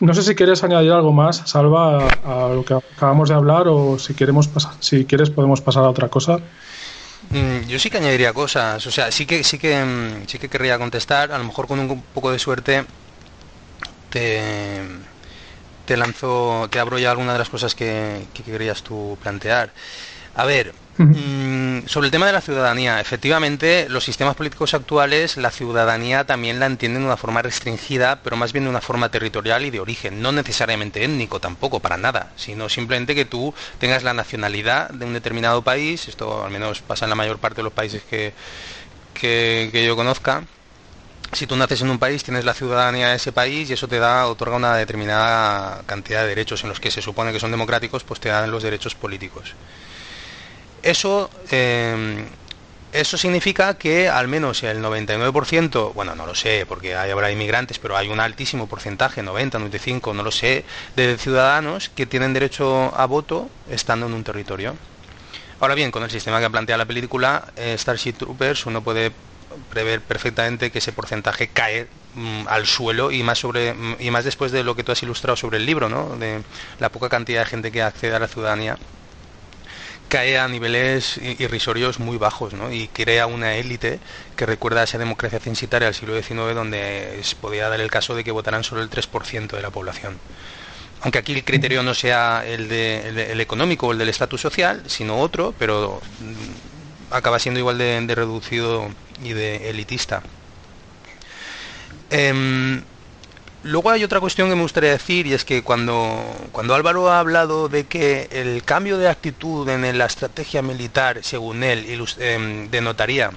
[0.01, 3.69] no sé si quieres añadir algo más, Salva, a, a, lo que acabamos de hablar
[3.69, 6.41] o si queremos pasar, si quieres podemos pasar a otra cosa.
[7.23, 10.49] Mm, yo sí que añadiría cosas, o sea, sí que sí que mm, sí que
[10.49, 12.87] querría contestar, a lo mejor con un poco de suerte
[14.09, 14.83] te
[15.85, 19.75] te lanzo, te abro ya alguna de las cosas que, que querías tú plantear.
[20.35, 25.53] A ver, Mm, sobre el tema de la ciudadanía, efectivamente, los sistemas políticos actuales, la
[25.53, 29.65] ciudadanía también la entienden de una forma restringida, pero más bien de una forma territorial
[29.65, 34.13] y de origen, no necesariamente étnico tampoco, para nada, sino simplemente que tú tengas la
[34.13, 37.73] nacionalidad de un determinado país, esto al menos pasa en la mayor parte de los
[37.73, 38.33] países que,
[39.15, 40.43] que, que yo conozca,
[41.33, 44.01] si tú naces en un país, tienes la ciudadanía de ese país y eso te
[44.01, 48.03] da, otorga una determinada cantidad de derechos en los que se supone que son democráticos,
[48.03, 49.55] pues te dan los derechos políticos.
[50.89, 52.25] Eso, eh,
[52.95, 57.79] eso significa que al menos el 99%, bueno, no lo sé, porque hay, habrá inmigrantes,
[57.79, 60.65] pero hay un altísimo porcentaje, 90, 95, no lo sé,
[60.97, 64.77] de ciudadanos que tienen derecho a voto estando en un territorio.
[65.61, 69.13] Ahora bien, con el sistema que plantea la película eh, Starship Troopers, uno puede
[69.69, 74.25] prever perfectamente que ese porcentaje cae mm, al suelo y más sobre mm, y más
[74.25, 76.17] después de lo que tú has ilustrado sobre el libro, ¿no?
[76.17, 76.41] De
[76.81, 78.79] la poca cantidad de gente que accede a la ciudadanía
[80.09, 82.73] cae a niveles irrisorios muy bajos ¿no?
[82.73, 84.01] y crea una élite
[84.37, 88.25] que recuerda a esa democracia censitaria del siglo XIX donde podía dar el caso de
[88.25, 90.19] que votaran solo el 3% de la población.
[91.03, 94.83] Aunque aquí el criterio no sea el, de, el, económico o el del estatus social,
[94.87, 98.89] sino otro, pero mm, acaba siendo igual de, reducido
[99.23, 100.23] y de elitista.
[102.11, 102.83] Eh,
[103.65, 107.19] Luego hay otra cuestión que me gustaría decir y es que cuando, cuando Álvaro ha
[107.19, 111.85] hablado de que el cambio de actitud en la estrategia militar, según él,
[112.19, 113.33] eh, denotaría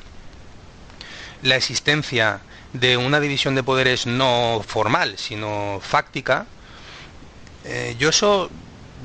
[1.42, 2.42] la existencia
[2.74, 6.46] de una división de poderes no formal, sino fáctica,
[7.66, 8.50] eh, yo eso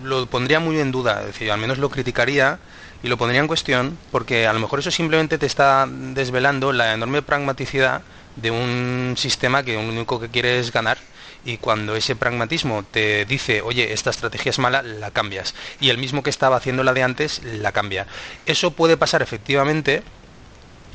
[0.05, 2.59] lo pondría muy en duda, es decir, al menos lo criticaría
[3.02, 6.92] y lo pondría en cuestión, porque a lo mejor eso simplemente te está desvelando la
[6.92, 8.02] enorme pragmaticidad
[8.37, 10.99] de un sistema que lo único que quiere es ganar
[11.46, 15.55] y cuando ese pragmatismo te dice, oye, esta estrategia es mala, la cambias.
[15.81, 18.07] Y el mismo que estaba haciendo la de antes, la cambia.
[18.46, 20.03] Eso puede pasar efectivamente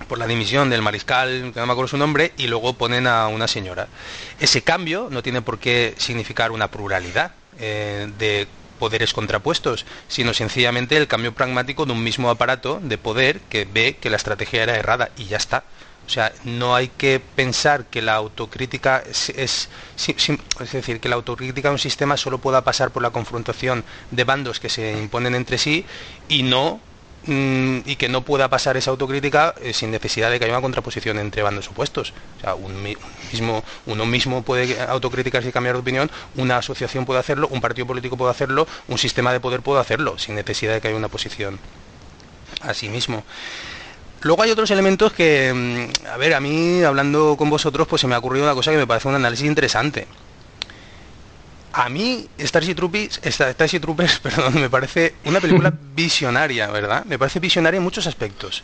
[0.09, 3.27] por la dimisión del mariscal, que no me acuerdo su nombre, y luego ponen a
[3.27, 3.87] una señora.
[4.39, 10.97] Ese cambio no tiene por qué significar una pluralidad eh, de poderes contrapuestos, sino sencillamente
[10.97, 14.75] el cambio pragmático de un mismo aparato de poder que ve que la estrategia era
[14.75, 15.63] errada y ya está.
[16.11, 19.69] O sea, no hay que pensar que la autocrítica es, es,
[20.73, 24.59] decir, que la autocrítica de un sistema solo pueda pasar por la confrontación de bandos
[24.59, 25.85] que se imponen entre sí
[26.27, 26.81] y no
[27.27, 30.61] mm, y que no pueda pasar esa autocrítica eh, sin necesidad de que haya una
[30.61, 32.11] contraposición entre bandos opuestos.
[32.39, 37.61] O sea, uno mismo puede autocriticarse y cambiar de opinión, una asociación puede hacerlo, un
[37.61, 40.97] partido político puede hacerlo, un sistema de poder puede hacerlo, sin necesidad de que haya
[40.97, 41.57] una posición
[42.59, 43.23] a sí mismo.
[44.21, 48.07] Luego hay otros elementos que, mm, a ver, a mí hablando con vosotros, pues se
[48.07, 50.07] me ha ocurrido una cosa que me parece un análisis interesante.
[51.73, 57.05] A mí Starship Troopers, Starship Troopers perdón, me parece una película visionaria, ¿verdad?
[57.05, 58.63] Me parece visionaria en muchos aspectos.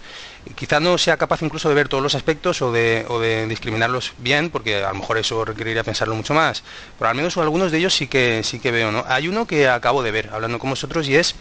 [0.55, 4.13] Quizá no sea capaz incluso de ver todos los aspectos o de, o de discriminarlos
[4.17, 6.63] bien, porque a lo mejor eso requeriría pensarlo mucho más.
[6.99, 9.05] Pero al menos algunos de ellos sí que sí que veo, ¿no?
[9.07, 11.35] Hay uno que acabo de ver hablando con vosotros y es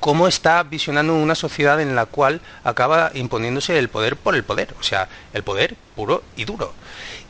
[0.00, 4.74] cómo está visionando una sociedad en la cual acaba imponiéndose el poder por el poder,
[4.78, 6.72] o sea, el poder puro y duro.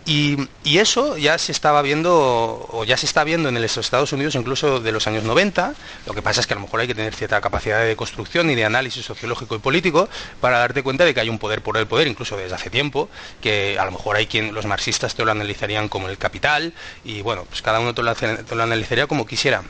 [0.08, 4.36] Y, eso ya se estaba viendo, o ya se está viendo en los Estados Unidos
[4.36, 5.74] incluso de los años 90.
[6.06, 8.48] Lo que pasa es que a lo mejor hay que tener cierta capacidad de construcción
[8.48, 10.08] y de análisis sociológico y político
[10.40, 13.10] para darte cuenta de que hay un poder por el poder, incluso desde hace tiempo,
[13.42, 16.72] que a lo mejor hay quien, los marxistas te lo analizarían como el capital,
[17.04, 19.62] y bueno, pues cada uno te lo analizaría como quisiera.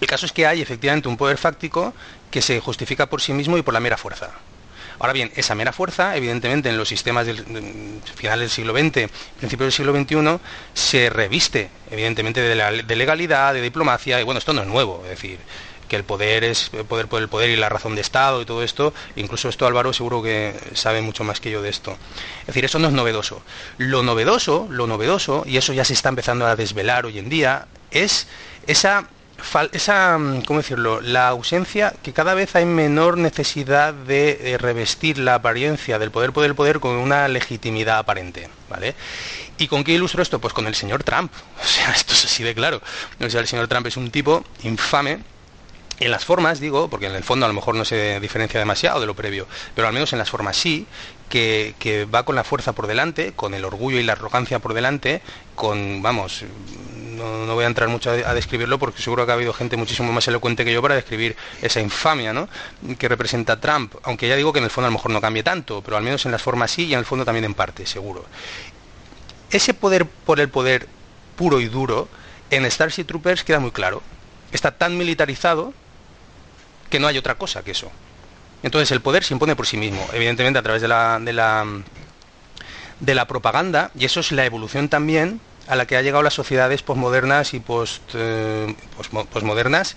[0.00, 1.94] El caso es que hay efectivamente un poder fáctico
[2.30, 4.30] que se justifica por sí mismo y por la mera fuerza.
[4.98, 7.44] Ahora bien, esa mera fuerza, evidentemente, en los sistemas del
[8.14, 10.40] final del siglo XX, principio del siglo XXI,
[10.72, 15.38] se reviste, evidentemente, de, legalidad, de diplomacia, y bueno, esto no es nuevo, es decir,
[15.88, 18.62] que el poder es poder por el poder y la razón de Estado y todo
[18.62, 21.96] esto, incluso esto Álvaro seguro que sabe mucho más que yo de esto.
[22.40, 23.42] Es decir, eso no es novedoso.
[23.76, 27.66] Lo novedoso, lo novedoso, y eso ya se está empezando a desvelar hoy en día,
[27.90, 28.26] es
[28.66, 29.08] esa
[29.72, 31.00] esa, ¿cómo decirlo?
[31.00, 36.44] La ausencia, que cada vez hay menor necesidad de revestir la apariencia del poder por
[36.44, 38.94] el poder con una legitimidad aparente, ¿vale?
[39.58, 40.38] ¿Y con qué ilustro esto?
[40.38, 41.32] Pues con el señor Trump.
[41.62, 42.80] O sea, esto es así de claro.
[43.20, 45.18] O sea, el señor Trump es un tipo infame,
[45.98, 49.00] en las formas, digo, porque en el fondo a lo mejor no se diferencia demasiado
[49.00, 50.86] de lo previo, pero al menos en las formas sí,
[51.28, 55.22] que, va con la fuerza por delante, con el orgullo y la arrogancia por delante,
[55.54, 56.44] con, vamos,
[57.16, 60.28] no, voy a entrar mucho a, describirlo porque seguro que ha habido gente muchísimo más
[60.28, 62.48] elocuente que yo para describir esa infamia ¿no?
[62.98, 65.42] que representa Trump, aunque ya digo que en el fondo a lo mejor no cambie
[65.42, 67.86] tanto, pero al menos en las formas sí y en el fondo también en parte,
[67.86, 68.24] seguro.
[69.50, 70.88] Ese poder por el poder
[71.36, 72.08] puro y duro
[72.50, 74.02] en Starship Troopers queda muy claro.
[74.52, 75.72] Está tan militarizado
[76.88, 77.90] que no hay otra cosa que eso.
[78.62, 81.64] Entonces el poder se impone por sí mismo, evidentemente a través de la, de la,
[83.00, 86.34] de la propaganda, y eso es la evolución también a la que ha llegado las
[86.34, 88.74] sociedades posmodernas y post, eh,
[89.32, 89.96] posmodernas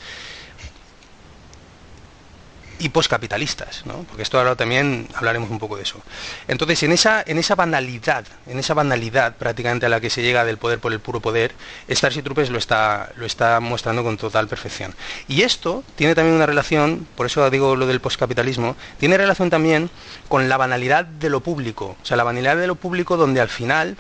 [2.80, 4.06] y poscapitalistas, ¿no?
[4.08, 6.02] porque esto ahora también hablaremos un poco de eso.
[6.48, 10.46] Entonces, en esa, en esa banalidad, en esa banalidad prácticamente a la que se llega
[10.46, 11.54] del poder por el puro poder,
[11.90, 14.96] Starship Troopers lo está, lo está mostrando con total perfección.
[15.28, 19.90] Y esto tiene también una relación, por eso digo lo del poscapitalismo, tiene relación también
[20.28, 23.50] con la banalidad de lo público, o sea, la banalidad de lo público donde al
[23.50, 23.98] final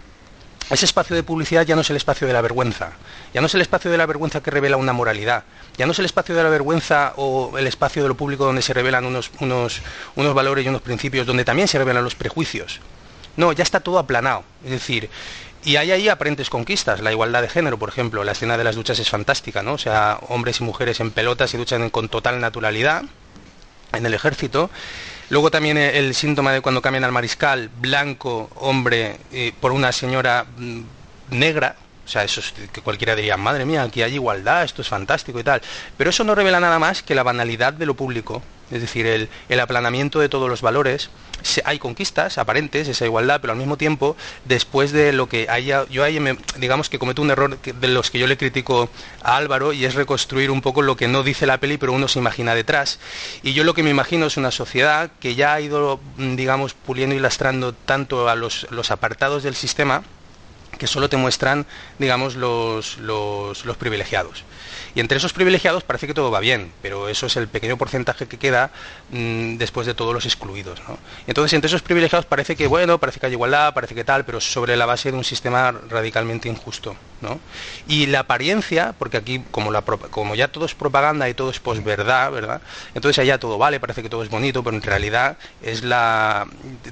[0.69, 2.91] ese espacio de publicidad ya no es el espacio de la vergüenza,
[3.33, 5.43] ya no es el espacio de la vergüenza que revela una moralidad,
[5.77, 8.61] ya no es el espacio de la vergüenza o el espacio de lo público donde
[8.61, 9.81] se revelan unos, unos,
[10.15, 12.79] unos valores y unos principios, donde también se revelan los prejuicios.
[13.35, 14.43] No, ya está todo aplanado.
[14.63, 15.09] Es decir,
[15.63, 18.75] y hay ahí aparentes conquistas, la igualdad de género, por ejemplo, la escena de las
[18.75, 19.73] duchas es fantástica, ¿no?
[19.73, 23.03] O sea, hombres y mujeres en pelotas y duchan con total naturalidad
[23.93, 24.69] en el ejército.
[25.29, 29.17] Luego también el síntoma de cuando cambian al mariscal, blanco, hombre,
[29.59, 30.81] por una señora mm,
[31.31, 31.75] negra,
[32.09, 35.39] o sea, eso es que cualquiera diría, madre mía, aquí hay igualdad, esto es fantástico
[35.39, 35.61] y tal.
[35.95, 39.59] Pero eso no revela nada más que la banalidad de lo público, es decir, el,
[39.59, 41.09] aplanamiento de todos los valores.
[41.63, 46.03] hay conquistas aparentes, esa igualdad, pero al mismo tiempo, después de lo que haya, yo
[46.03, 46.19] ahí
[46.57, 48.89] digamos que cometo un error de los que yo le critico
[49.23, 52.07] a Álvaro y es reconstruir un poco lo que no dice la peli, pero uno
[52.07, 52.99] se imagina detrás.
[53.43, 57.15] Y yo lo que me imagino es una sociedad que ya ha ido, digamos, puliendo
[57.15, 60.03] y lastrando tanto a los, los apartados del sistema,
[60.77, 61.67] que solo te muestran,
[61.99, 64.43] digamos, los, los, los, privilegiados.
[64.95, 68.27] Y entre esos privilegiados parece que todo va bien, pero eso es el pequeño porcentaje
[68.27, 68.71] que queda
[69.11, 70.79] mm, después de todos los excluidos.
[70.87, 70.97] ¿no?
[71.27, 74.41] Entonces, entre esos privilegiados parece que, bueno, parece que hay igualdad, parece que tal, pero
[74.41, 76.95] sobre la base de un sistema radicalmente injusto.
[77.21, 77.39] ¿no?
[77.87, 81.59] Y la apariencia, porque aquí, como, la, como ya todo es propaganda y todo es
[81.59, 82.61] posverdad, ¿verdad?
[82.95, 86.47] Entonces allá todo vale, parece que todo es bonito, pero en realidad es la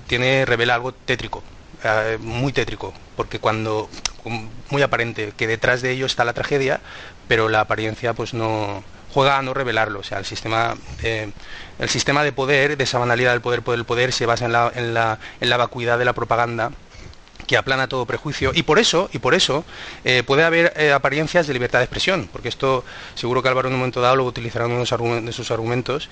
[0.07, 1.43] tiene revela algo tétrico,
[1.83, 3.89] eh, muy tétrico, porque cuando,
[4.69, 6.81] muy aparente, que detrás de ello está la tragedia,
[7.28, 11.32] pero la apariencia pues no juega a no revelarlo, o sea, el sistema, eh,
[11.80, 14.52] el sistema de poder, de esa banalidad del poder por el poder, se basa en
[14.52, 16.72] la, en la, en la vacuidad de la propaganda
[17.45, 18.52] que aplana todo prejuicio.
[18.54, 19.63] Y por eso y por eso
[20.04, 22.84] eh, puede haber eh, apariencias de libertad de expresión porque esto
[23.15, 24.86] seguro que Álvaro en un momento dado lo utilizará en uno
[25.21, 26.10] de sus argumentos.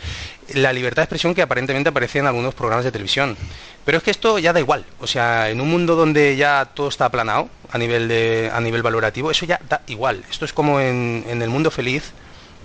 [0.54, 3.38] La libertad de expresión que aparentemente aparece en algunos programas de televisión.
[3.84, 4.86] Pero es que esto ya da igual.
[5.00, 8.84] O sea en un mundo donde ya todo está aplanado a nivel de a nivel
[8.84, 10.24] valorativo eso ya da igual.
[10.30, 12.14] Esto es como en, en el mundo feliz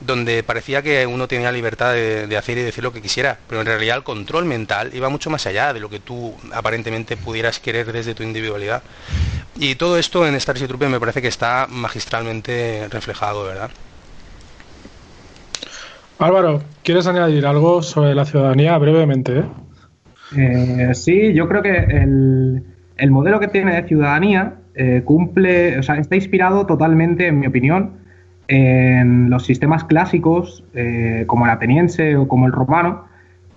[0.01, 3.67] donde parecía que uno tenía libertad de, hacer y decir lo que quisiera, pero en
[3.67, 7.93] realidad el control mental iba mucho más allá de lo que tú aparentemente pudieras querer
[7.93, 8.83] desde tu individualidad.
[9.57, 13.71] Y todo esto en Starship Troopers me parece que está magistralmente reflejado, ¿verdad?
[16.19, 19.39] Álvaro, ¿quieres añadir algo sobre la ciudadanía brevemente?
[19.39, 19.45] Eh?
[20.37, 25.97] Eh, sí, yo creo que el, modelo que tiene de ciudadanía eh, cumple, o sea,
[25.97, 28.01] está inspirado totalmente, en mi opinión,
[28.51, 33.05] en los sistemas clásicos, eh, como el ateniense o como el romano,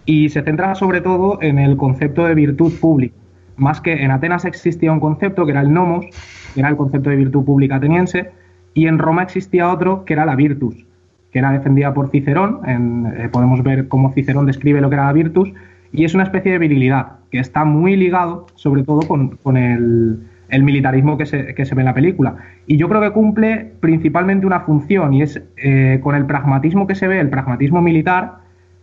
[0.06, 3.16] y se centra sobre todo en el concepto de virtud pública.
[3.58, 6.06] Más que en Atenas existía un concepto que era el nomos,
[6.54, 8.30] que era el concepto de virtud pública ateniense,
[8.76, 10.86] y en Roma existía otro que era la virtus,
[11.32, 12.60] que era defendida por Cicerón.
[12.68, 15.52] Eh, podemos ver cómo Cicerón describe lo que era la virtus,
[15.92, 20.20] y es una especie de virilidad que está muy ligado, sobre todo, con el,
[20.54, 22.36] el militarismo que se, ve en la película.
[22.68, 26.94] Y yo creo que cumple principalmente una función y es eh, con el pragmatismo que
[26.94, 28.36] se ve, el pragmatismo militar,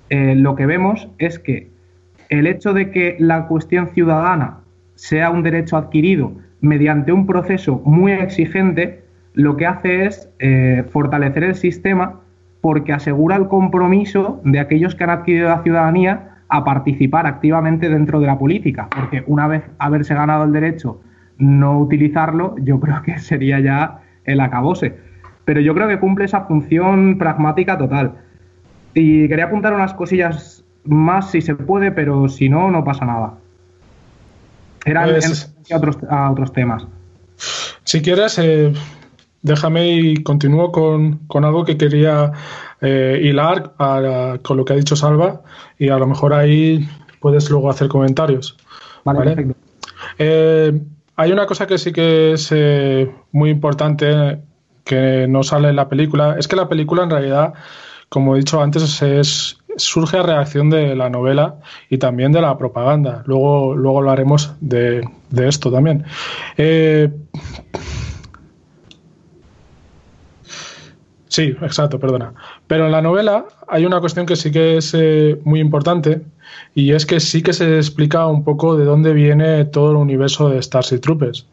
[0.08, 1.70] eh, lo que vemos es que
[2.28, 4.58] el hecho de que la cuestión ciudadana
[4.96, 9.04] sea un derecho adquirido mediante un proceso muy exigente,
[9.34, 12.20] lo que hace es eh, fortalecer el sistema
[12.60, 18.18] porque asegura el compromiso de aquellos que han adquirido la ciudadanía a participar activamente dentro
[18.18, 21.00] de la política, porque una vez haberse ganado el derecho,
[21.40, 24.96] no utilizarlo, yo creo que sería ya el acabose.
[25.44, 28.12] Pero yo creo que cumple esa función pragmática total.
[28.94, 33.34] Y quería apuntar unas cosillas más si se puede, pero si no, no pasa nada.
[34.84, 36.86] Eran pues, a, otros, a otros temas.
[37.84, 38.72] Si quieres, eh,
[39.42, 42.32] déjame y continúo con, algo que quería
[42.80, 43.74] eh, hilar
[44.42, 45.42] con lo que ha dicho Salva
[45.78, 46.88] y a lo mejor ahí
[47.20, 48.56] puedes luego hacer comentarios.
[49.04, 49.54] Vale, perfecto.
[50.18, 50.80] Eh,
[51.20, 52.50] hay una cosa que sí que es
[53.30, 54.40] muy importante
[54.84, 57.52] que no sale en la película, es que la película en realidad,
[58.08, 61.56] como he dicho antes, es, surge a reacción de la novela
[61.90, 63.22] y también de la propaganda.
[63.26, 66.06] Luego, luego hablaremos de, de esto también.
[66.56, 67.10] Eh,
[71.28, 72.32] sí, exacto, perdona.
[72.66, 76.22] Pero en la novela hay una cuestión que sí que es eh, muy importante
[76.74, 80.48] y es que sí que se explica un poco de dónde viene todo el universo
[80.48, 81.46] de Starship Troopers.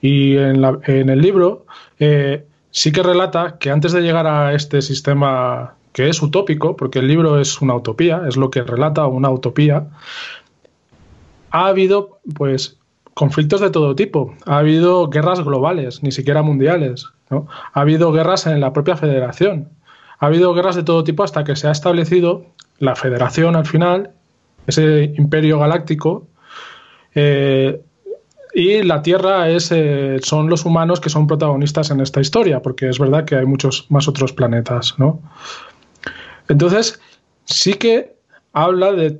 [0.00, 1.66] Y en, en el libro
[1.98, 6.98] eh, sí que relata que antes de llegar a este sistema que es utópico, porque
[6.98, 9.86] el libro es una utopía, es lo que relata una utopía,
[11.50, 12.78] ha habido pues
[13.14, 17.46] conflictos de todo tipo, ha habido guerras globales, ni siquiera mundiales, ¿no?
[17.72, 19.68] ha habido guerras en la propia federación,
[20.18, 22.44] ha habido guerras de todo tipo hasta que se ha establecido
[22.80, 24.10] la federación al final,
[24.66, 26.26] ese imperio galáctico,
[27.14, 27.80] eh,
[28.54, 32.88] y la Tierra es, eh, son los humanos que son protagonistas en esta historia, porque
[32.88, 35.20] es verdad que hay muchos más otros planetas, ¿no?
[36.48, 37.00] Entonces,
[37.44, 38.14] sí que
[38.52, 39.18] habla de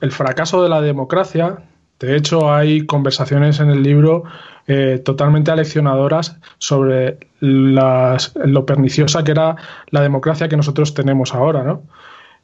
[0.00, 1.58] el fracaso de la democracia.
[1.98, 4.24] De hecho, hay conversaciones en el libro
[4.68, 9.56] eh, totalmente aleccionadoras sobre lo perniciosa que era
[9.90, 11.82] la democracia que nosotros tenemos ahora, ¿no?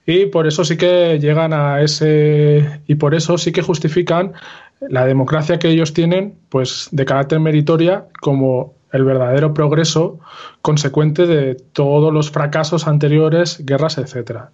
[0.09, 2.81] Y por eso sí que llegan a ese.
[2.87, 4.33] Y por eso sí que justifican
[4.81, 10.19] la democracia que ellos tienen, pues de carácter meritoria, como el verdadero progreso
[10.63, 14.45] consecuente de todos los fracasos anteriores, guerras, etc.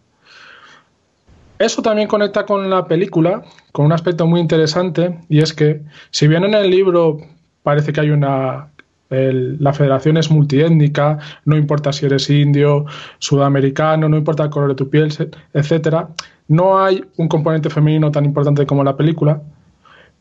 [1.61, 6.27] Eso también conecta con la película, con un aspecto muy interesante, y es que si
[6.27, 7.19] bien en el libro
[7.63, 8.73] parece que hay una...
[9.11, 12.87] la federación es multiétnica, no importa si eres indio,
[13.19, 15.13] sudamericano, no importa el color de tu piel,
[15.53, 16.07] etc.
[16.49, 19.43] No hay un componente femenino tan importante como la película,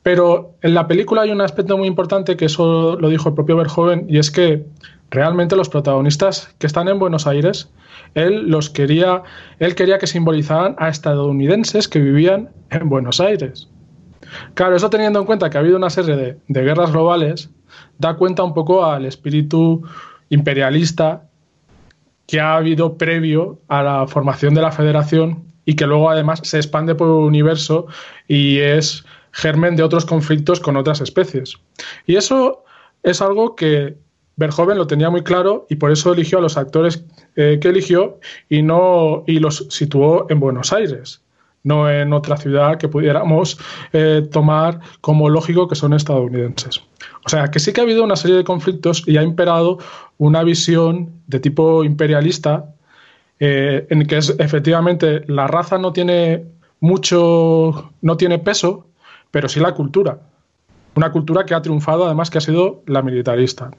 [0.04, 3.56] pero en la película hay un aspecto muy importante que eso lo dijo el propio
[3.56, 4.66] Verhoeven y es que
[5.10, 7.70] realmente los protagonistas que están en Buenos Aires,
[8.14, 9.24] él los quería,
[9.60, 13.70] él quería que simbolizaran a estadounidenses que vivían en Buenos Aires.
[14.56, 17.50] Claro, eso teniendo en cuenta que ha habido una serie de guerras globales,
[17.98, 19.84] da cuenta un poco al espíritu
[20.30, 21.30] imperialista
[22.28, 26.58] que ha habido previo a la formación de la federación y que luego además se
[26.58, 27.88] expande por el universo
[28.28, 31.58] y es germen de otros conflictos con otras especies.
[32.06, 32.64] Y eso
[33.04, 33.98] es algo que
[34.36, 37.04] Verhoeven lo tenía muy claro y por eso eligió a los actores
[37.36, 38.20] eh, que eligió
[38.50, 41.22] y, no, y los situó en Buenos Aires,
[41.64, 43.58] no en otra ciudad que pudiéramos
[43.94, 46.82] eh, tomar como lógico que son estadounidenses.
[47.26, 49.80] O sea, que sí que ha habido una serie de conflictos y ha imperado
[50.18, 52.66] una visión de tipo imperialista
[53.40, 56.46] eh, en que es, efectivamente la raza no tiene
[56.80, 58.88] mucho, no tiene peso,
[59.32, 60.20] pero sí la cultura.
[60.96, 63.72] Una cultura que ha triunfado, además, que ha sido la militarista.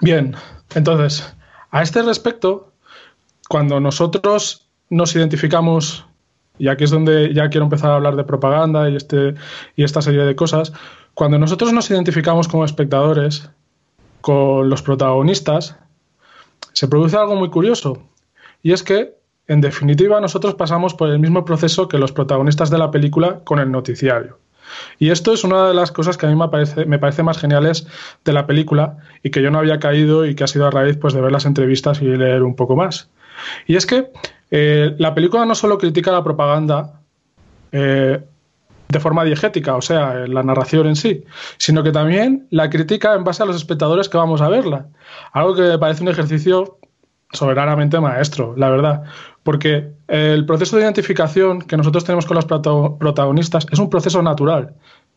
[0.00, 0.34] Bien,
[0.74, 1.34] entonces,
[1.70, 2.72] a este respecto,
[3.48, 6.06] cuando nosotros nos identificamos,
[6.58, 9.34] y aquí es donde ya quiero empezar a hablar de propaganda y, este,
[9.74, 10.72] y esta serie de cosas,
[11.14, 13.50] cuando nosotros nos identificamos como espectadores
[14.20, 15.76] con los protagonistas,
[16.72, 18.02] se produce algo muy curioso,
[18.62, 19.14] y es que
[19.48, 23.58] en definitiva, nosotros pasamos por el mismo proceso que los protagonistas de la película con
[23.58, 24.38] el noticiario.
[24.98, 27.38] Y esto es una de las cosas que a mí me parece, me parece más
[27.38, 27.86] geniales
[28.24, 30.96] de la película y que yo no había caído y que ha sido a raíz
[30.96, 33.10] pues, de ver las entrevistas y leer un poco más.
[33.66, 34.10] Y es que
[34.50, 37.00] eh, la película no solo critica la propaganda
[37.72, 38.22] eh,
[38.88, 41.24] de forma diegética, o sea, la narración en sí,
[41.56, 44.88] sino que también la critica en base a los espectadores que vamos a verla.
[45.32, 46.78] Algo que me parece un ejercicio
[47.32, 49.02] soberanamente maestro, la verdad.
[49.42, 54.74] Porque el proceso de identificación que nosotros tenemos con los protagonistas es un proceso natural,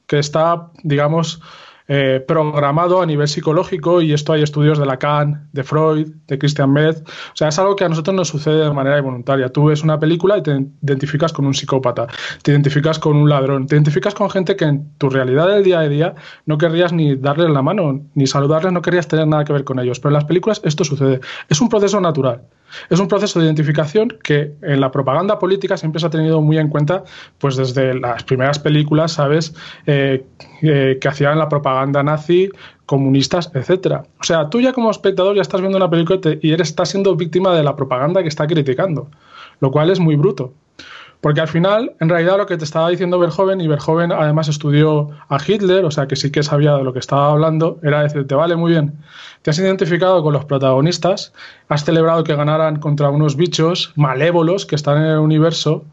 [0.07, 1.41] que está, digamos,
[1.88, 6.71] eh, programado a nivel psicológico y esto hay estudios de Lacan, de Freud, de Christian
[6.73, 7.01] Metz.
[7.01, 9.49] O sea, es algo que a nosotros nos sucede de manera involuntaria.
[9.49, 12.07] Tú ves una película y te identificas con un psicópata,
[12.41, 15.79] te identificas con un ladrón, te identificas con gente que en tu realidad del día
[15.79, 16.15] a día
[16.45, 19.79] no querrías ni darles la mano, ni saludarles, no querrías tener nada que ver con
[19.79, 19.99] ellos.
[19.99, 21.19] Pero en las películas esto sucede.
[21.49, 22.41] Es un proceso natural.
[22.89, 26.57] Es un proceso de identificación que en la propaganda política siempre se ha tenido muy
[26.57, 27.03] en cuenta,
[27.38, 29.53] pues desde las primeras películas, ¿sabes?,
[29.86, 30.25] eh,
[30.62, 32.49] eh, que hacían la propaganda nazi,
[32.86, 34.03] comunistas, etcétera.
[34.20, 37.16] O sea, tú ya como espectador ya estás viendo una película y eres, estás siendo
[37.16, 39.10] víctima de la propaganda que está criticando,
[39.60, 40.53] lo cual es muy bruto.
[41.22, 45.10] Porque al final, en realidad, lo que te estaba diciendo Verhoeven, y Verhoeven además estudió
[45.28, 48.36] a Hitler, o sea que sí que sabía de lo que estaba hablando, era decirte,
[48.36, 48.93] vale, muy bien,
[49.41, 51.34] te has identificado con los protagonistas,
[51.68, 55.84] has celebrado que ganaran contra unos bichos malévolos que están en el universo,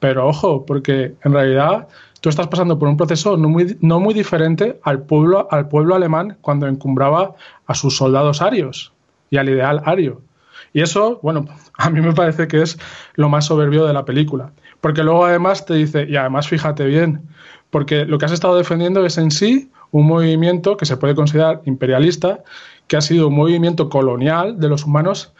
[0.00, 1.86] pero ojo, porque en realidad
[2.22, 5.96] tú estás pasando por un proceso no muy, no muy diferente al pueblo, al pueblo
[5.96, 7.34] alemán cuando encumbraba
[7.66, 8.92] a sus soldados arios
[9.28, 10.22] y al ideal ario.
[10.72, 11.46] Y eso, bueno,
[11.78, 12.78] a mí me parece que es
[13.16, 14.52] lo más soberbio de la película.
[14.80, 17.28] Porque luego además te dice, y además fíjate bien,
[17.70, 21.60] porque lo que has estado defendiendo es en sí un movimiento que se puede considerar
[21.64, 22.44] imperialista,
[22.86, 25.32] que ha sido un movimiento colonial de los humanos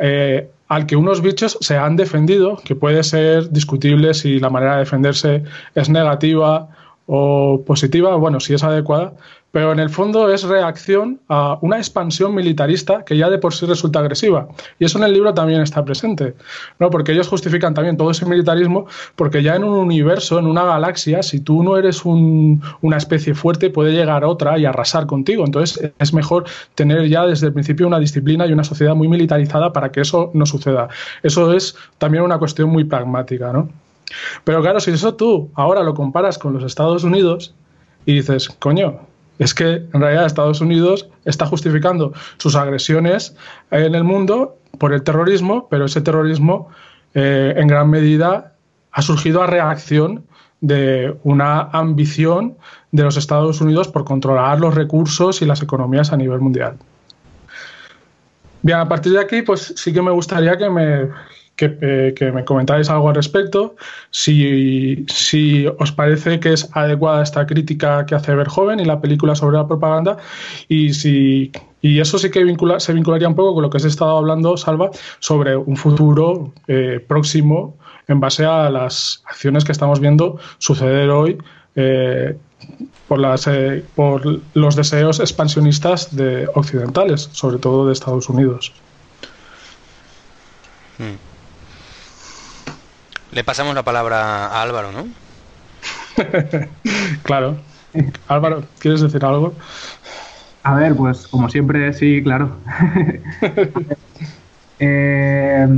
[0.00, 4.74] eh, al que unos bichos se han defendido, que puede ser discutible si la manera
[4.74, 5.44] de defenderse
[5.74, 6.68] es negativa
[7.12, 9.14] o positiva, bueno, si es adecuada,
[9.50, 13.66] pero en el fondo es reacción a una expansión militarista que ya de por sí
[13.66, 14.46] resulta agresiva.
[14.78, 16.36] Y eso en el libro también está presente,
[16.78, 16.88] ¿no?
[16.88, 18.86] porque ellos justifican también todo ese militarismo,
[19.16, 23.70] porque ya en un universo, en una galaxia, si tú no eres una especie fuerte,
[23.70, 25.44] puede llegar otra y arrasar contigo.
[25.44, 26.44] Entonces es mejor
[26.76, 30.30] tener ya desde el principio una disciplina y una sociedad muy militarizada para que eso
[30.32, 30.88] no suceda.
[31.24, 33.52] Eso es también una cuestión muy pragmática.
[33.52, 33.68] ¿no?
[34.44, 37.54] Pero claro, si eso tú ahora lo comparas con los Estados Unidos
[38.06, 39.00] y dices, coño,
[39.38, 43.34] es que en realidad Estados Unidos está justificando sus agresiones
[43.70, 46.68] en el mundo por el terrorismo, pero ese terrorismo
[47.14, 48.54] eh, en gran medida
[48.92, 50.24] ha surgido a reacción
[50.60, 52.56] de una ambición
[52.92, 56.76] de los Estados Unidos por controlar los recursos y las economías a nivel mundial.
[58.62, 61.08] Bien, a partir de aquí, pues sí que me gustaría que me,
[61.80, 63.76] eh, que, me comentáis algo al respecto,
[64.10, 69.34] si, si, os parece que es adecuada esta crítica que hace Verhoeven y la película
[69.34, 70.16] sobre la propaganda,
[70.68, 71.52] y si
[71.82, 74.56] y eso sí que vincula, se vincularía un poco con lo que has estado hablando,
[74.56, 81.08] Salva, sobre un futuro eh, próximo en base a las acciones que estamos viendo suceder
[81.10, 81.38] hoy
[81.76, 82.36] eh,
[83.08, 83.48] por, las,
[83.94, 88.72] por los deseos expansionistas de occidentales, sobre todo de Estados Unidos.
[90.98, 91.29] Hmm.
[93.32, 95.06] Le pasamos la palabra a Álvaro, ¿no?
[97.22, 97.56] claro.
[98.28, 99.54] Álvaro, ¿quieres decir algo?
[100.62, 102.56] A ver, pues como siempre, sí, claro.
[104.82, 105.68] Eh,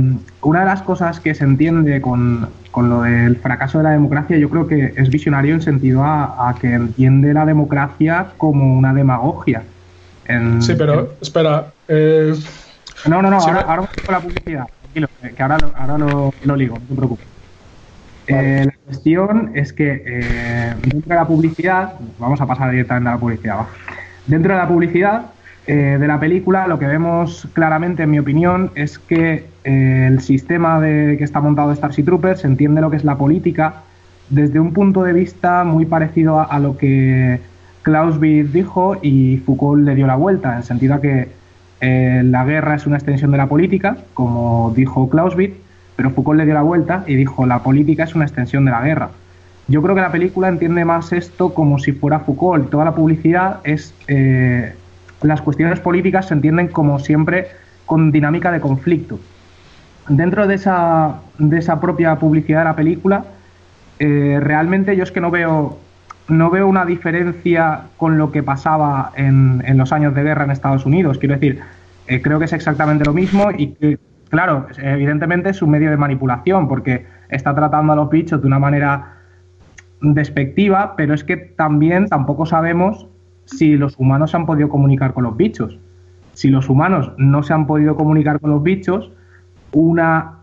[0.43, 4.49] una de las cosas que se entiende con, lo del fracaso de la democracia, yo
[4.49, 9.63] creo que es visionario en sentido a, que entiende la democracia como una demagogia.
[10.61, 11.73] sí, pero espera.
[11.89, 12.33] Eh,
[13.05, 14.67] no, no, no, ahora, ahora con la publicidad.
[14.83, 17.32] Tranquilo, que ahora, ahora lo, lo ligo, no te preocupes.
[18.27, 23.13] Eh, la cuestión es que eh, dentro de la publicidad, vamos a pasar directamente a
[23.13, 23.59] la publicidad,
[24.27, 25.25] dentro de la publicidad
[25.67, 30.81] eh, de la película lo que vemos claramente, en mi opinión, es que el sistema
[30.81, 33.83] de que está montado Starship Troopers entiende lo que es la política
[34.29, 37.39] desde un punto de vista muy parecido a, lo que
[37.81, 41.29] Clausewitz dijo y Foucault le dio la vuelta, en el sentido a que
[41.79, 45.62] la guerra es una extensión de la política, como dijo Clausewitz,
[45.95, 48.81] pero Foucault le dio la vuelta y dijo, la política es una extensión de la
[48.81, 49.09] guerra.
[49.67, 52.69] Yo creo que la película entiende más esto como si fuera Foucault.
[52.69, 53.93] Toda la publicidad es...
[54.07, 54.73] Eh,
[55.21, 57.47] las cuestiones políticas se entienden como siempre
[57.85, 59.19] con dinámica de conflicto.
[60.09, 63.23] Dentro de esa, de esa propia publicidad de la película,
[63.99, 65.77] eh, realmente yo es que no veo,
[66.27, 70.51] no veo una diferencia con lo que pasaba en, en los años de guerra en
[70.51, 71.17] Estados Unidos.
[71.19, 71.61] Quiero decir,
[72.07, 73.97] eh, creo que es exactamente lo mismo y que
[74.33, 78.57] Claro, evidentemente es un medio de manipulación porque está tratando a los bichos de una
[78.57, 79.19] manera
[80.01, 83.07] despectiva, pero es que también tampoco sabemos
[83.45, 85.77] si los humanos se han podido comunicar con los bichos.
[86.31, 89.11] Si los humanos no se han podido comunicar con los bichos,
[89.71, 90.39] una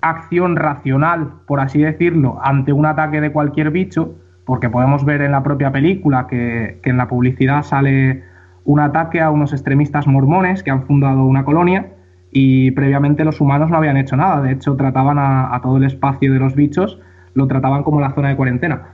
[0.00, 5.30] acción racional, por así decirlo, ante un ataque de cualquier bicho, porque podemos ver en
[5.30, 8.24] la propia película que, en la publicidad sale
[8.64, 11.92] un ataque a unos extremistas mormones que han fundado una colonia,
[12.38, 14.42] y previamente los humanos no habían hecho nada.
[14.42, 17.00] De hecho, trataban a, todo el espacio de los bichos,
[17.32, 18.88] lo trataban como la zona de cuarentena.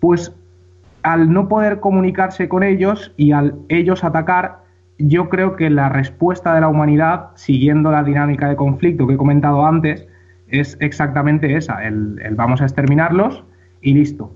[0.00, 0.34] Pues
[1.02, 4.62] al no poder comunicarse con ellos y al ellos atacar,
[4.96, 9.18] yo creo que la respuesta de la humanidad, siguiendo la dinámica de conflicto que he
[9.18, 10.06] comentado antes,
[10.48, 13.44] es exactamente esa, el, vamos a exterminarlos
[13.82, 14.32] y listo.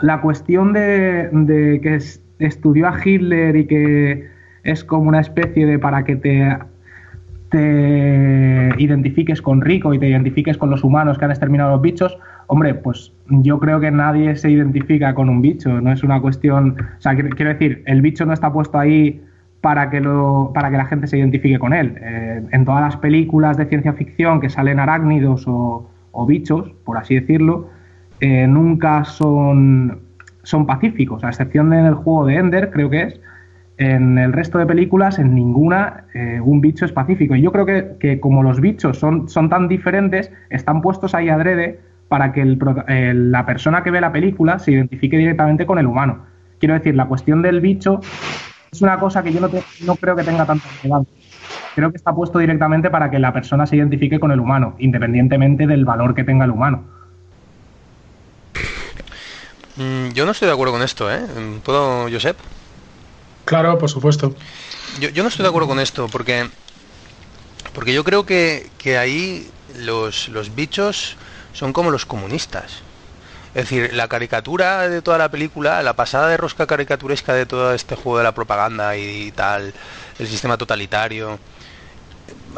[0.00, 2.00] La cuestión de, que
[2.44, 4.26] estudió a Hitler y que
[4.64, 6.58] es como una especie de para que te,
[7.54, 12.18] te identifiques con Rico y te identifiques con los humanos que han exterminado los bichos,
[12.48, 16.74] hombre, pues yo creo que nadie se identifica con un bicho, no es una cuestión,
[16.98, 19.22] o sea, quiero decir, el bicho no está puesto ahí
[19.60, 21.94] para que, lo, para que la gente se identifique con él.
[22.00, 25.88] Eh, en todas las películas de ciencia ficción que salen arácnidos o,
[26.26, 27.68] bichos, por así decirlo,
[28.18, 30.00] eh, nunca son,
[30.42, 33.20] son pacíficos, a excepción del juego de Ender, creo que es.
[33.76, 37.34] En el resto de películas, en ninguna, eh, un bicho es pacífico.
[37.34, 41.28] Y yo creo que, que, como los bichos son, son tan diferentes, están puestos ahí
[41.28, 46.26] adrede para que la persona que ve la película se identifique directamente con el humano.
[46.60, 48.00] Quiero decir, la cuestión del bicho
[48.70, 51.14] es una cosa que yo no, creo que tenga tanta relevancia.
[51.74, 55.66] Creo que está puesto directamente para que la persona se identifique con el humano, independientemente
[55.66, 56.84] del valor que tenga el humano.
[59.76, 61.20] Mm, yo no estoy de acuerdo con esto, ¿eh?
[61.64, 62.36] ¿Puedo, Josep?
[63.44, 64.34] Claro, por supuesto.
[65.00, 66.48] Yo, no estoy de acuerdo con esto, porque,
[67.74, 71.16] porque yo creo que, que ahí los, los bichos
[71.52, 72.82] son como los comunistas.
[73.54, 77.72] Es decir, la caricatura de toda la película, la pasada de rosca caricaturesca de todo
[77.72, 79.72] este juego de la propaganda y tal,
[80.18, 81.38] el sistema totalitario.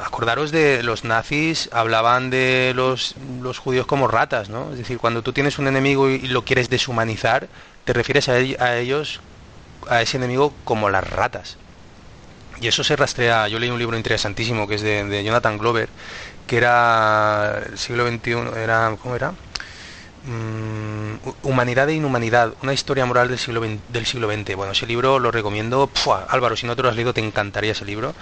[0.03, 4.73] Acordaros de los nazis, hablaban de los, los judíos como ratas, ¿no?
[4.73, 7.49] Es decir, cuando tú tienes un enemigo y lo quieres deshumanizar,
[7.85, 9.21] te refieres a, a ellos,
[9.89, 11.57] a ese enemigo, como las ratas.
[12.61, 15.89] Y eso se rastrea, yo leí un libro interesantísimo que es de, de Jonathan Glover,
[16.47, 19.35] que era el siglo XXI, era, ¿cómo era?
[20.27, 24.57] Mm, Humanidad e Inhumanidad, una historia moral del siglo, XX, del siglo XX.
[24.57, 25.91] Bueno, ese libro lo recomiendo.
[26.29, 28.15] Álvaro, si no te lo has leído, te encantaría ese libro.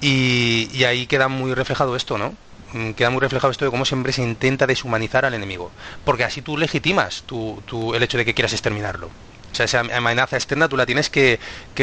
[0.00, 2.34] Y, ahí queda muy reflejado esto, ¿no?
[2.72, 5.70] Mm, queda muy reflejado esto de cómo siempre se intenta deshumanizar al enemigo.
[6.04, 7.60] Porque así tú legitimas tu,
[7.94, 9.10] el hecho de que quieras exterminarlo.
[9.52, 11.38] O sea, esa amenaza externa tú la tienes que,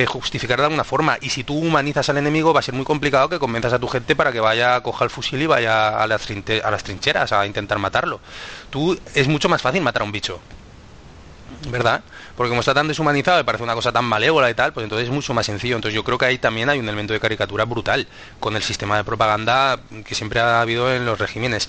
[0.08, 1.18] justificar de alguna forma.
[1.22, 3.88] Y si tú humanizas al enemigo, va a ser muy complicado que convenzas a tu
[3.88, 6.28] gente para que vaya a coger el fusil y vaya a las,
[6.64, 8.20] a las trincheras a intentar matarlo.
[8.70, 10.40] Tú es mucho más fácil matar a un bicho.
[11.68, 12.04] ¿Verdad?
[12.38, 15.10] Porque como está tan deshumanizado me parece una cosa tan malévola y tal, pues entonces
[15.10, 15.76] es mucho más sencillo.
[15.76, 18.08] Entonces yo creo que ahí también hay un elemento de caricatura brutal
[18.40, 21.68] con el sistema de propaganda que siempre ha habido en los regímenes.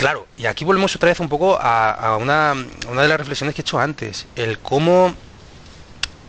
[0.00, 3.64] Claro, y aquí volvemos otra vez un poco a, una, de las reflexiones que he
[3.64, 5.14] hecho antes, el cómo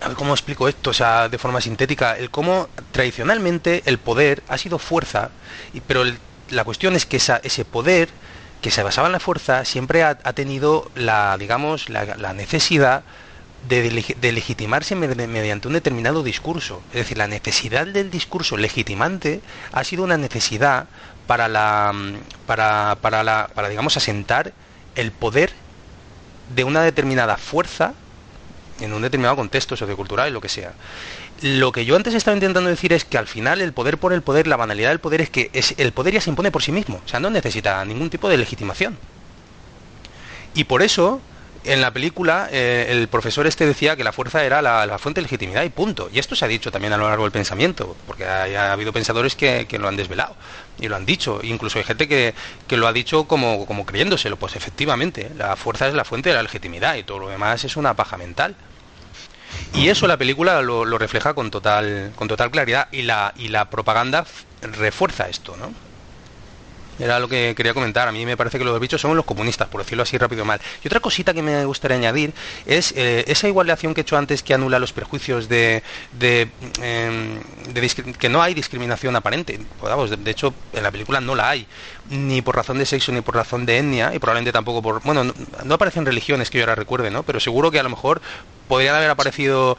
[0.02, 4.44] a ver cómo explico esto, o sea, de forma sintética, el cómo tradicionalmente el poder
[4.50, 5.30] ha sido fuerza,
[5.88, 6.04] pero
[6.50, 8.10] la cuestión es que ese poder
[8.62, 13.04] que se basaba en la fuerza siempre ha, tenido la, digamos, la, necesidad
[13.68, 16.82] de, legitimarse mediante un determinado discurso.
[16.90, 19.42] Es decir, la necesidad del discurso legitimante
[19.72, 20.88] ha sido una necesidad
[21.28, 21.94] para la
[22.46, 24.54] para, para la para digamos asentar
[24.96, 25.52] el poder
[26.54, 27.94] de una determinada fuerza
[28.80, 30.74] en un determinado contexto sociocultural y lo que sea.
[31.42, 34.22] Lo que yo antes estaba intentando decir es que al final el poder por el
[34.22, 36.72] poder, la banalidad del poder es que es, el poder ya se impone por sí
[36.72, 38.98] mismo, o sea, no necesita ningún tipo de legitimación.
[40.54, 41.22] Y por eso
[41.64, 45.24] en la película eh, el profesor este decía que la fuerza era la, fuente de
[45.24, 46.10] legitimidad y punto.
[46.12, 49.36] Y esto se ha dicho también a lo largo del pensamiento, porque ha, habido pensadores
[49.36, 50.36] que, lo han desvelado
[50.80, 51.40] y lo han dicho.
[51.44, 52.34] Incluso hay gente que,
[52.70, 54.38] lo ha dicho como, como creyéndoselo.
[54.38, 57.76] Pues efectivamente, la fuerza es la fuente de la legitimidad y todo lo demás es
[57.76, 58.56] una paja mental.
[59.74, 63.50] Y eso la película lo, lo refleja con total, con total claridad y la, y
[63.50, 64.26] la propaganda
[64.62, 65.72] refuerza esto, ¿no?
[67.02, 68.08] Era lo que quería comentar.
[68.08, 70.62] A mí me parece que los bichos son los comunistas, por decirlo así rápido mal.
[70.84, 72.34] Y otra cosita que me gustaría añadir
[72.66, 75.82] es eh, esa igualación que he hecho antes que anula los perjuicios de,
[76.12, 76.50] de,
[76.82, 77.40] em,
[78.20, 79.60] que no hay discriminación aparente.
[79.80, 81.66] Pues, de, hecho, en la película no la hay,
[82.12, 85.02] ni por razón de sexo ni por razón de etnia, y probablemente tampoco por...
[85.02, 85.34] Bueno, no,
[85.64, 87.24] no aparecen religiones que yo ahora recuerde, ¿no?
[87.24, 88.22] Pero seguro que a lo mejor
[88.68, 89.78] podrían haber aparecido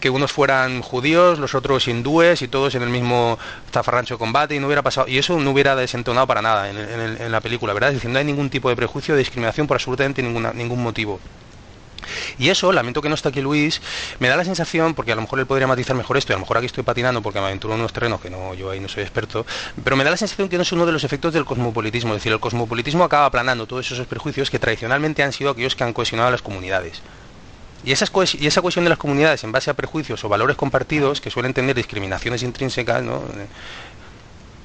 [0.00, 3.38] que unos fueran judíos, los otros hindúes y todos en el mismo
[3.72, 7.30] zafarrancho de combate y no hubiera pasado y eso no hubiera desentonado para nada en,
[7.30, 7.90] la película, ¿verdad?
[7.90, 11.20] Es decir, no hay ningún tipo de prejuicio, de discriminación por absolutamente ninguna, ningún motivo.
[12.38, 13.80] Y eso, lamento que no esté aquí Luis,
[14.18, 16.36] me da la sensación, porque a lo mejor él podría matizar mejor esto, y a
[16.36, 18.80] lo mejor aquí estoy patinando porque me aventuro en unos terrenos que no, yo ahí
[18.80, 19.46] no soy experto,
[19.82, 22.18] pero me da la sensación que no es uno de los efectos del cosmopolitismo, es
[22.18, 25.92] decir, el cosmopolitismo acaba aplanando todos esos prejuicios que tradicionalmente han sido aquellos que han
[25.92, 27.02] cohesionado a las comunidades.
[27.84, 31.52] Y, esa cohesión de las comunidades en base a prejuicios o valores compartidos, que suelen
[31.52, 33.22] tener discriminaciones intrínsecas, ¿no?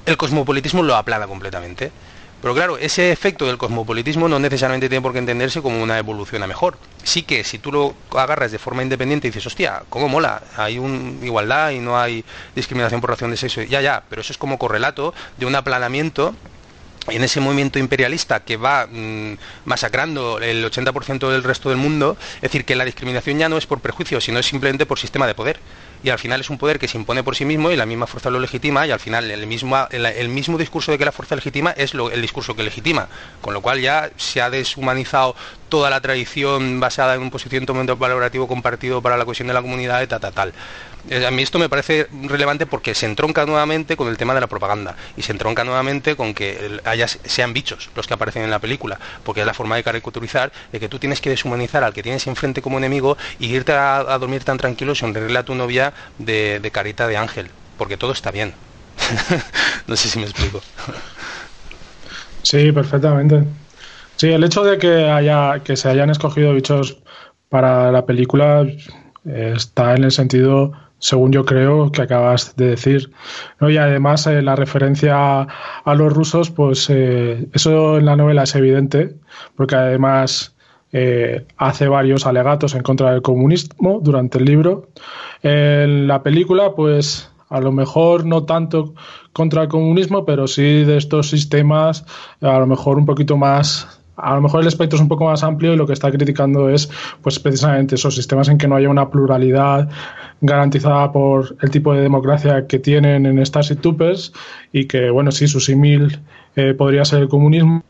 [0.06, 1.92] el cosmopolitismo lo aplana completamente.
[2.40, 6.42] Pero claro, ese efecto del cosmopolitismo no necesariamente tiene por qué entenderse como una evolución
[6.42, 6.78] a mejor.
[7.02, 10.42] Sí que si tú lo agarras de forma independiente y dices, hostia, ¿cómo mola?
[10.56, 12.24] Hay un igualdad y no hay
[12.54, 13.62] discriminación por razón de sexo.
[13.62, 16.34] Ya, ya, pero eso es como correlato de un aplanamiento
[17.10, 22.42] en ese movimiento imperialista que va mm, masacrando el 80% del resto del mundo, es
[22.42, 25.34] decir, que la discriminación ya no es por prejuicio, sino es simplemente por sistema de
[25.34, 25.60] poder.
[26.02, 28.06] Y al final es un poder que se impone por sí mismo y la misma
[28.06, 31.34] fuerza lo legitima y al final el mismo, el, mismo discurso de que la fuerza
[31.34, 33.08] legitima es lo, el discurso que legitima,
[33.40, 35.34] con lo cual ya se ha deshumanizado
[35.68, 40.06] toda la tradición basada en un posicionamiento valorativo compartido para la cohesión de la comunidad
[40.06, 40.52] tal,
[41.10, 44.46] a mí esto me parece relevante porque se entronca nuevamente con el tema de la
[44.46, 46.80] propaganda y se entronca nuevamente con que
[47.24, 50.80] sean bichos los que aparecen en la película, porque es la forma de caricaturizar de
[50.80, 54.44] que tú tienes que deshumanizar al que tienes enfrente como enemigo y irte a, dormir
[54.44, 58.54] tan tranquilo sonreírle a tu novia de, de carita de ángel, porque todo está bien.
[59.86, 60.60] no sé si me explico.
[62.42, 63.44] Sí, perfectamente.
[64.16, 66.98] Sí, el hecho de que haya que se hayan escogido bichos
[67.48, 68.66] para la película
[69.24, 73.10] eh, está en el sentido según yo creo que acabas de decir.
[73.60, 73.70] ¿no?
[73.70, 78.54] Y además eh, la referencia a los rusos, pues eh, eso en la novela es
[78.54, 79.14] evidente,
[79.56, 80.54] porque además
[80.92, 84.88] eh, hace varios alegatos en contra del comunismo durante el libro.
[85.42, 88.94] En la película, pues a lo mejor no tanto
[89.32, 92.04] contra el comunismo, pero sí de estos sistemas,
[92.40, 95.42] a lo mejor un poquito más a lo mejor el espectro es un poco más
[95.42, 96.90] amplio y lo que está criticando es
[97.22, 99.88] pues precisamente esos sistemas en que no haya una pluralidad
[100.40, 104.32] garantizada por el tipo de democracia que tienen en Starship Troopers
[104.72, 106.20] y que, bueno, sí, su símil
[106.56, 107.82] eh, podría ser el comunismo.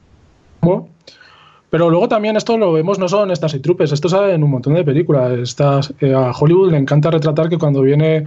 [1.70, 4.50] Pero luego también esto lo vemos no solo en Starship Troopers, esto sale en un
[4.50, 5.38] montón de películas.
[5.38, 8.24] Estas, eh, a Hollywood le encanta retratar que cuando viene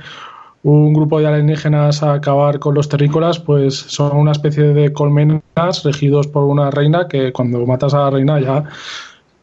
[0.64, 5.84] un grupo de alienígenas a acabar con los terrícolas, pues son una especie de colmenas
[5.84, 8.64] regidos por una reina que cuando matas a la reina ya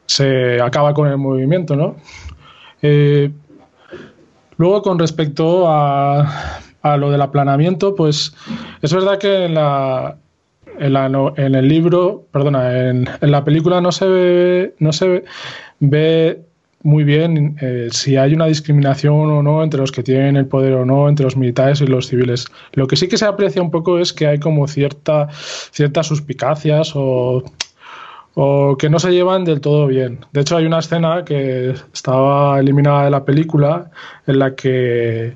[0.07, 1.97] se acaba con el movimiento, ¿no?
[2.83, 3.31] Eh,
[4.59, 6.59] Luego, con respecto a,
[6.99, 8.35] lo del aplanamiento, pues
[8.83, 10.17] es verdad que en la,
[10.79, 15.25] en, el libro, perdona, en, la película no se ve, no se
[15.81, 16.45] ve
[16.83, 20.75] muy bien eh, si hay una discriminación o no entre los que tienen el poder
[20.75, 22.47] o no, entre los militares y los civiles.
[22.73, 26.93] Lo que sí que se aprecia un poco es que hay como cierta, ciertas suspicacias
[26.95, 27.45] o
[28.41, 30.25] o que no se llevan del todo bien.
[30.33, 33.91] De hecho, hay una escena que estaba eliminada de la película
[34.29, 35.35] en la que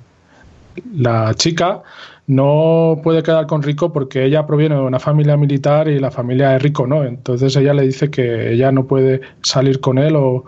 [0.95, 1.83] la chica
[2.27, 6.51] no puede quedar con Rico porque ella proviene de una familia militar y la familia
[6.51, 7.05] de Rico no.
[7.05, 10.45] Entonces ella le dice que ella no puede salir con él o,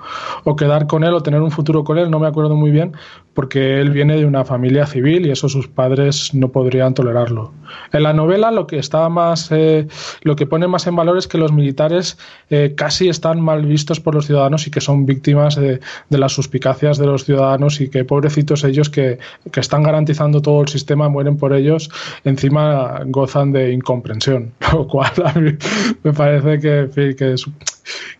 [0.56, 2.92] quedar con él o tener un futuro con él, no me acuerdo muy bien,
[3.34, 7.52] porque él viene de una familia civil y eso sus padres no podrían tolerarlo.
[7.92, 9.88] En la novela lo que está más, eh,
[10.22, 12.16] lo que pone más en valor es que los militares
[12.50, 16.98] eh, casi están mal vistos por los ciudadanos y que son víctimas de, las suspicacias
[16.98, 19.18] de los ciudadanos y que pobrecitos ellos que,
[19.50, 21.63] que, están garantizando todo el sistema mueren por ellos,
[22.24, 25.52] encima gozan de incomprensión, lo cual a mí
[26.02, 27.46] me parece que, que es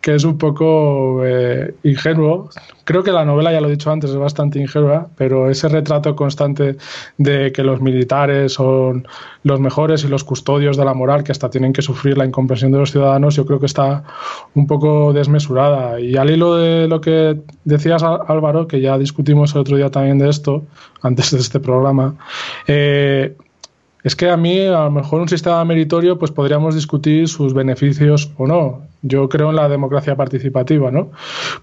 [0.01, 2.51] que es un poco eh, ingenuo.
[2.85, 6.15] Creo que la novela, ya lo he dicho antes, es bastante ingenua, pero ese retrato
[6.15, 6.77] constante
[7.17, 9.07] de que los militares son
[9.43, 12.73] los mejores y los custodios de la moral, que hasta tienen que sufrir la incomprensión
[12.73, 14.05] de los ciudadanos, yo creo que está
[14.55, 15.99] un poco desmesurada.
[16.01, 20.19] Y al hilo de lo que decías, Álvaro, que ya discutimos el otro día también
[20.19, 20.63] de esto,
[21.03, 22.17] antes de este programa,
[22.67, 23.35] eh,
[24.05, 28.31] es que a mí, a lo mejor un sistema meritorio, pues podríamos discutir sus beneficios
[28.37, 28.83] o no.
[29.07, 31.11] Yo creo en la democracia participativa, ¿no?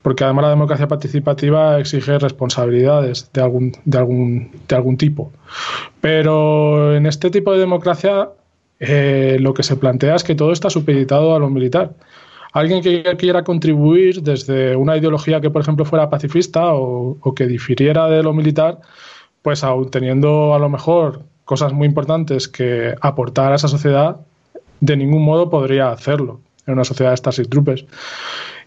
[0.04, 5.32] Porque además la democracia participativa exige responsabilidades de algún, de algún, de algún tipo.
[6.02, 8.30] Pero en este tipo de democracia
[8.80, 11.96] eh, lo que se plantea es que todo está supeditado a lo militar.
[12.54, 17.48] Alguien que quiera contribuir desde una ideología que, por ejemplo, fuera pacifista o, o que
[17.48, 18.82] difiriera de lo militar,
[19.42, 24.18] pues aún teniendo a lo mejor cosas muy importantes que aportar a esa sociedad,
[24.80, 26.40] de ningún modo podría hacerlo
[26.72, 27.86] una sociedad de Starship Troopers.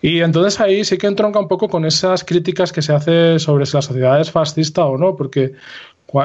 [0.03, 3.67] Y entonces ahí sí que entronca un poco con esas críticas que se hace sobre
[3.67, 5.55] si la sociedad es fascista o no, porque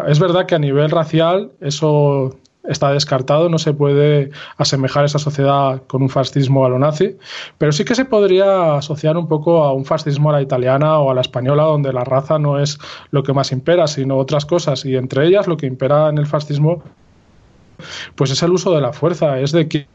[0.08, 2.36] es verdad que a nivel racial eso
[2.68, 7.18] está descartado, no se puede asemejar esa sociedad con un fascismo a lo nazi,
[7.58, 11.10] pero sí que se podría asociar un poco a un fascismo a la italiana o
[11.10, 12.78] a la española, donde la raza no es
[13.12, 16.28] lo que más impera, sino otras cosas, y entre ellas lo que impera en el
[16.28, 16.84] fascismo
[18.16, 19.88] pues es el uso de la fuerza, es de que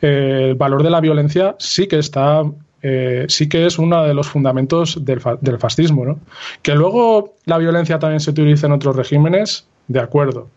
[0.00, 2.44] eh, el valor de la violencia sí que está
[2.82, 5.20] eh, sí que es uno de los fundamentos del,
[5.58, 6.04] fascismo.
[6.04, 6.18] ¿no?
[6.62, 10.48] Que luego la violencia también se utiliza en otros regímenes, de acuerdo.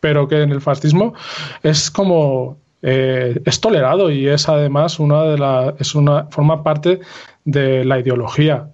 [0.00, 1.14] Pero que en el fascismo
[1.62, 7.00] es como eh, es tolerado y es además una de la, es una, forma parte
[7.44, 8.68] de la ideología.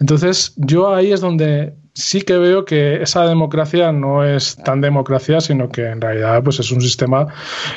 [0.00, 5.40] Entonces, yo ahí es donde sí que veo que esa democracia no es tan democracia,
[5.40, 7.26] sino que en realidad pues es un sistema,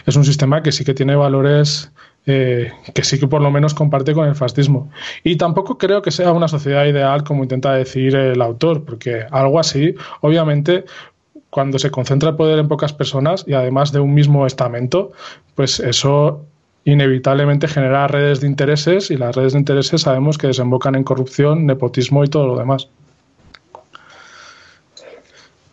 [0.05, 1.91] es un sistema que sí que tiene valores
[2.26, 4.89] eh, que sí que por lo menos comparte con el fascismo.
[5.24, 9.59] Y tampoco creo que sea una sociedad ideal como intenta decir el autor, porque algo
[9.59, 10.86] así, obviamente,
[11.49, 15.11] cuando se concentra el poder en pocas personas y además de un mismo estamento,
[15.55, 16.45] pues eso
[16.86, 21.65] inevitablemente genera redes de intereses y las redes de intereses sabemos que desembocan en corrupción,
[21.65, 22.89] nepotismo y todo lo demás.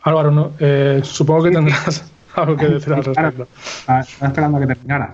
[0.02, 0.52] Álvaro, ¿no?
[0.58, 3.46] Eh, supongo que tendrás algo que decir al respecto.
[3.54, 5.10] Estaba esperando a que terminaras.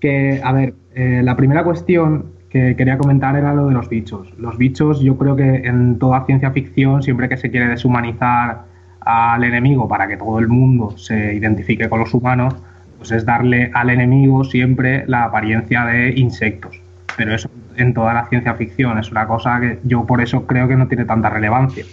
[0.00, 4.32] Que, a ver, eh, la primera cuestión que quería comentar era lo de los bichos.
[4.38, 8.64] Los bichos, yo creo que en toda ciencia ficción, siempre que se quiere deshumanizar
[9.00, 12.54] al enemigo para que todo el mundo se identifique con los humanos,
[12.98, 16.80] pues es darle al enemigo siempre la apariencia de insectos.
[17.16, 20.66] Pero eso en toda la ciencia ficción es una cosa que yo por eso creo
[20.68, 21.84] que no tiene tanta relevancia.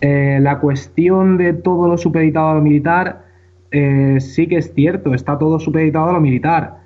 [0.00, 3.24] Eh, la cuestión de todo lo supeditado a lo militar,
[3.70, 6.78] eh, sí que es cierto, está todo supeditado a lo militar,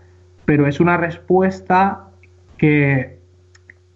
[0.46, 2.08] pero es una respuesta
[2.56, 3.18] que,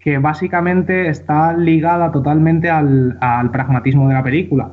[0.00, 3.18] que básicamente está ligada totalmente al,
[3.52, 4.70] pragmatismo de la película.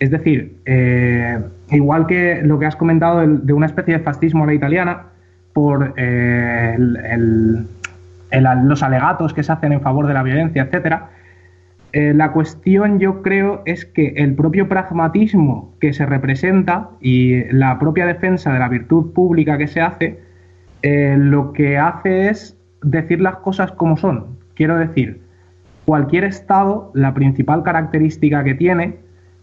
[0.00, 1.38] Es decir, eh,
[1.70, 5.06] igual que lo que has comentado de, una especie de fascismo a la italiana,
[5.52, 5.94] por
[8.32, 11.10] los alegatos que se hacen en favor de la violencia, etcétera,
[11.96, 17.78] eh, la cuestión yo creo es que el propio pragmatismo que se representa y la
[17.78, 20.18] propia defensa de la virtud pública que se hace,
[20.82, 24.26] eh, lo que hace es decir las cosas como son.
[24.54, 25.20] Quiero decir,
[25.84, 28.96] cualquier Estado, la principal característica que tiene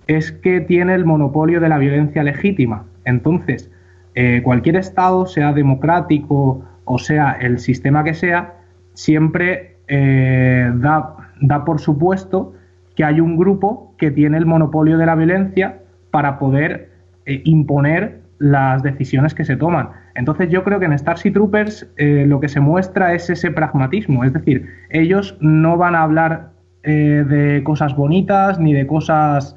[0.07, 2.83] es que tiene el monopolio de la violencia legítima.
[3.05, 3.71] Entonces,
[4.13, 8.55] eh, cualquier Estado, sea democrático o sea el sistema que sea,
[8.93, 12.53] siempre da da por supuesto
[12.95, 15.79] que hay un grupo que tiene el monopolio de la violencia
[16.11, 16.89] para poder
[17.25, 19.89] eh, imponer las decisiones que se toman.
[20.15, 24.23] Entonces yo creo que en Starship Troopers eh, lo que se muestra es ese pragmatismo,
[24.23, 26.49] es decir, ellos no van a hablar
[26.83, 29.55] eh, de cosas bonitas ni de cosas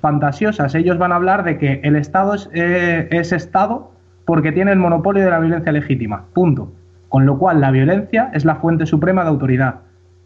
[0.00, 3.92] fantasiosas, ellos van a hablar de que el Estado es, es Estado
[4.24, 6.72] porque tiene el monopolio de la violencia legítima, punto.
[7.08, 9.80] Con lo cual la violencia es la fuente suprema de autoridad.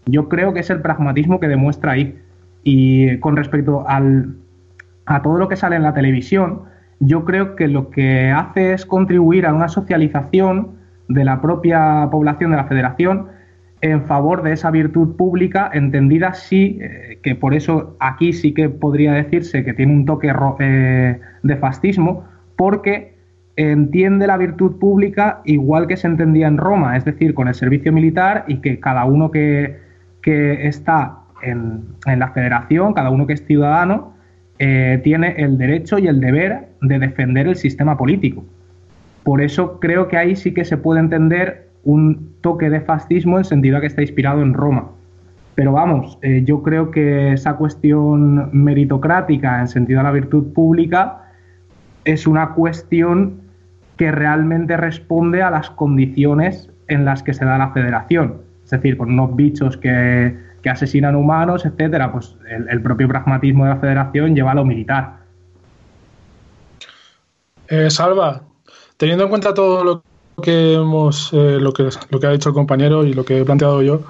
[0.06, 2.18] Yo creo que es el pragmatismo que demuestra ahí.
[2.62, 4.36] Y con respecto al,
[5.04, 6.62] a todo lo que sale en la televisión,
[7.00, 10.76] yo creo que lo que hace es contribuir a una socialización
[11.08, 13.28] de la propia población de la federación
[13.82, 18.68] en favor de esa virtud pública, entendida sí, eh, que por eso aquí sí que
[18.68, 22.24] podría decirse que tiene un toque eh, de fascismo,
[22.56, 23.14] porque
[23.56, 27.92] entiende la virtud pública igual que se entendía en Roma, es decir, con el servicio
[27.92, 29.85] militar y que cada uno que,
[30.26, 34.12] que está en, la federación, cada uno que es ciudadano,
[34.58, 38.44] eh, tiene el derecho y el deber de defender el sistema político.
[39.22, 43.44] Por eso creo que ahí sí que se puede entender un toque de fascismo en
[43.44, 44.88] sentido a que está inspirado en Roma.
[45.54, 51.22] Pero vamos, eh, yo creo que esa cuestión meritocrática en sentido a la virtud pública
[52.04, 53.42] es una cuestión
[53.96, 58.98] que realmente responde a las condiciones en las que se da la federación es decir,
[58.98, 64.50] con unos bichos que, asesinan humanos, etcétera, pues el, propio pragmatismo de la federación lleva
[64.50, 65.18] a lo militar.
[67.68, 68.42] Eh, Salva,
[68.96, 70.02] teniendo en cuenta todo lo
[70.42, 71.86] que hemos, eh, lo que
[72.26, 74.02] ha dicho el compañero y lo que he planteado yo,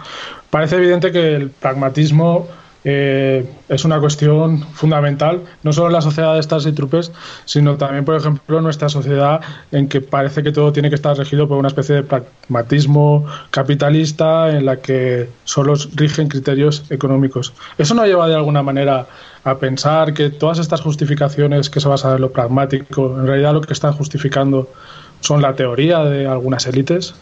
[0.48, 2.48] parece evidente que el pragmatismo
[2.88, 7.10] eh, es una cuestión fundamental, no solo en la sociedad de Stars y Trupes,
[7.44, 9.40] sino también, por ejemplo, en nuestra sociedad
[9.72, 14.50] en que parece que todo tiene que estar regido por una especie de pragmatismo capitalista
[14.50, 17.52] en la que solo rigen criterios económicos.
[17.76, 19.08] ¿Eso no lleva de alguna manera
[19.42, 23.62] a pensar que todas estas justificaciones que se basan en lo pragmático, en realidad lo
[23.62, 24.70] que están justificando
[25.18, 27.16] son la teoría de algunas élites?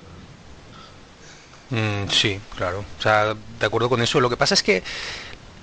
[1.70, 2.84] Mm, sí, claro.
[2.98, 4.20] O sea, de acuerdo con eso.
[4.20, 4.82] Lo que pasa es que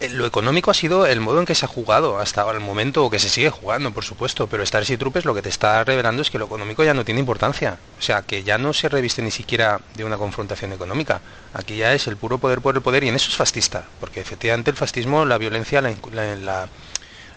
[0.10, 3.10] lo económico ha sido el modo en que se ha jugado hasta el momento, o
[3.10, 6.30] que se sigue jugando, por supuesto, pero Starship Troopers lo que te está revelando es
[6.30, 7.78] que lo económico ya no tiene importancia.
[8.00, 11.22] O sea, que ya no se reviste ni siquiera de una confrontación económica.
[11.54, 14.22] Aquí ya es el puro poder por el poder y en eso es fascista, porque
[14.22, 16.68] efectivamente el fascismo, la violencia la,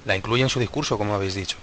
[0.04, 1.56] la incluye en su discurso, como habéis dicho.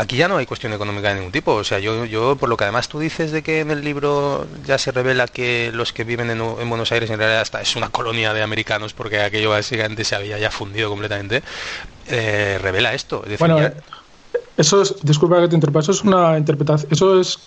[0.00, 1.52] Aquí ya no hay cuestión económica de ningún tipo.
[1.52, 4.46] O sea, yo, yo, por lo que además tú dices de que en el libro
[4.64, 6.38] ya se revela que los que viven en,
[6.70, 10.38] Buenos Aires en realidad hasta es una colonia de americanos porque aquello básicamente se había
[10.38, 11.42] ya fundido completamente,
[12.08, 13.22] eh, revela esto.
[13.38, 13.58] bueno,
[14.56, 17.38] eso es, disculpa que te interrumpa, eso es una interpretación, eso es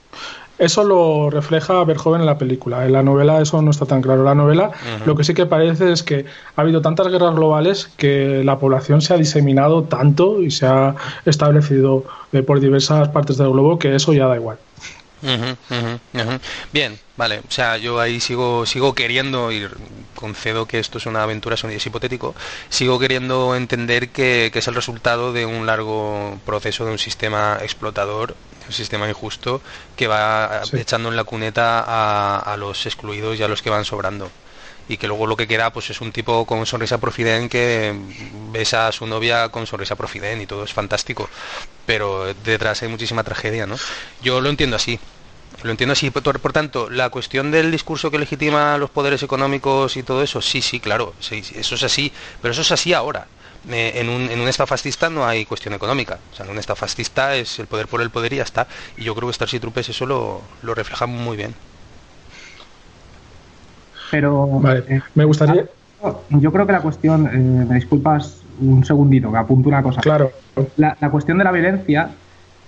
[0.58, 2.86] eso lo refleja Verhoeven en la película.
[2.86, 4.24] En la novela eso no está tan claro.
[4.24, 4.72] La novela
[5.06, 6.26] lo que sí que parece es que
[6.56, 10.95] ha habido tantas guerras globales que la población se ha diseminado tanto y se ha
[11.26, 14.58] establecido eh, por diversas partes del globo que eso ya da igual.
[16.74, 17.39] Bien, vale.
[17.39, 19.68] O sea, yo ahí sigo, sigo queriendo, y
[20.16, 22.36] concedo que esto es una aventura, es hipotético,
[22.70, 28.36] sigo queriendo entender que, es el resultado de un largo proceso de un sistema explotador,
[28.68, 29.61] un sistema injusto,
[29.95, 33.86] que va echando en la cuneta a, a los excluidos y a los que van
[33.86, 34.32] sobrando.
[34.89, 37.95] Y que luego lo que queda pues es un tipo con sonrisa profiden que
[38.51, 41.30] besa a su novia con sonrisa profiden y todo es fantástico.
[41.86, 43.78] Pero detrás hay muchísima tragedia no
[44.22, 44.99] yo lo entiendo así.
[45.64, 46.09] Lo entiendo así.
[46.11, 50.41] Por, por tanto la cuestión del discurso que legitima los poderes económicos y todo eso
[50.41, 51.14] sí sí claro.
[51.20, 52.11] Sí, eso es así.
[52.41, 53.28] Pero eso es así ahora
[53.70, 56.20] eh, en, un, en un estado fascista no hay cuestión económica.
[56.32, 58.68] O sea, en un estado fascista es el poder por el poder y ya está.
[58.97, 61.53] Y yo creo que Starship Troopers eso lo, lo refleja muy bien.
[64.14, 65.66] Pero vale, eh, me gustaría.
[66.30, 70.01] Yo creo que la cuestión, eh, me disculpas un segundito, que apunto una cosa.
[70.01, 70.32] Claro.
[70.78, 72.09] La, cuestión de la violencia,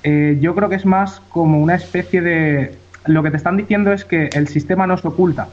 [0.01, 2.75] eh, yo creo que es más como una especie de.
[3.05, 5.47] Lo que te están diciendo es que el sistema no se oculta.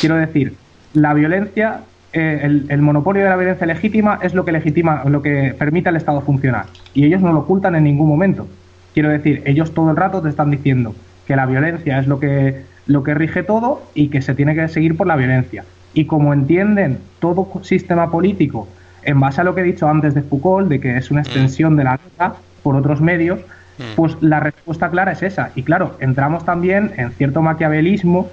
[0.00, 0.54] Quiero decir,
[0.92, 1.80] la violencia,
[2.12, 5.96] el, el, monopolio de la violencia legítima es lo que legitima, lo que permite al
[5.96, 6.66] Estado funcionar.
[6.94, 8.46] Y ellos no lo ocultan en ningún momento.
[8.94, 10.94] Quiero decir, ellos todo el rato te están diciendo
[11.26, 14.66] que la violencia es lo que lo que rige todo y que se tiene que
[14.68, 15.64] seguir por la violencia.
[15.94, 18.66] Y como entienden todo sistema político
[19.02, 21.24] en base a lo que he dicho antes de Foucault, de que es una mm.
[21.26, 23.94] extensión de la guerra por otros medios, mm.
[23.94, 25.50] pues la respuesta clara es esa.
[25.54, 28.28] Y claro, entramos también en cierto maquiavelismo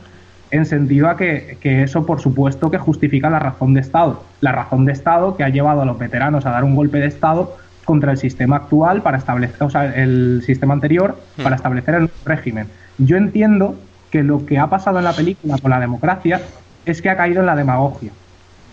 [0.56, 4.24] en sentido a que, eso, por supuesto, que justifica la razón de Estado.
[4.42, 7.08] La razón de Estado que ha llevado a los veteranos a dar un golpe de
[7.08, 11.44] Estado contra el sistema actual para establecer, o sea, el sistema anterior mm.
[11.44, 12.68] para establecer el régimen.
[12.98, 13.76] Yo entiendo
[14.10, 16.42] que lo que ha pasado en la película con la democracia
[16.86, 18.12] es que ha caído en la demagogia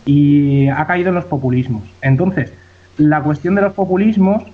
[0.04, 1.82] y ha caído en los populismos.
[2.00, 2.52] Entonces,
[2.96, 4.44] la cuestión de los populismos,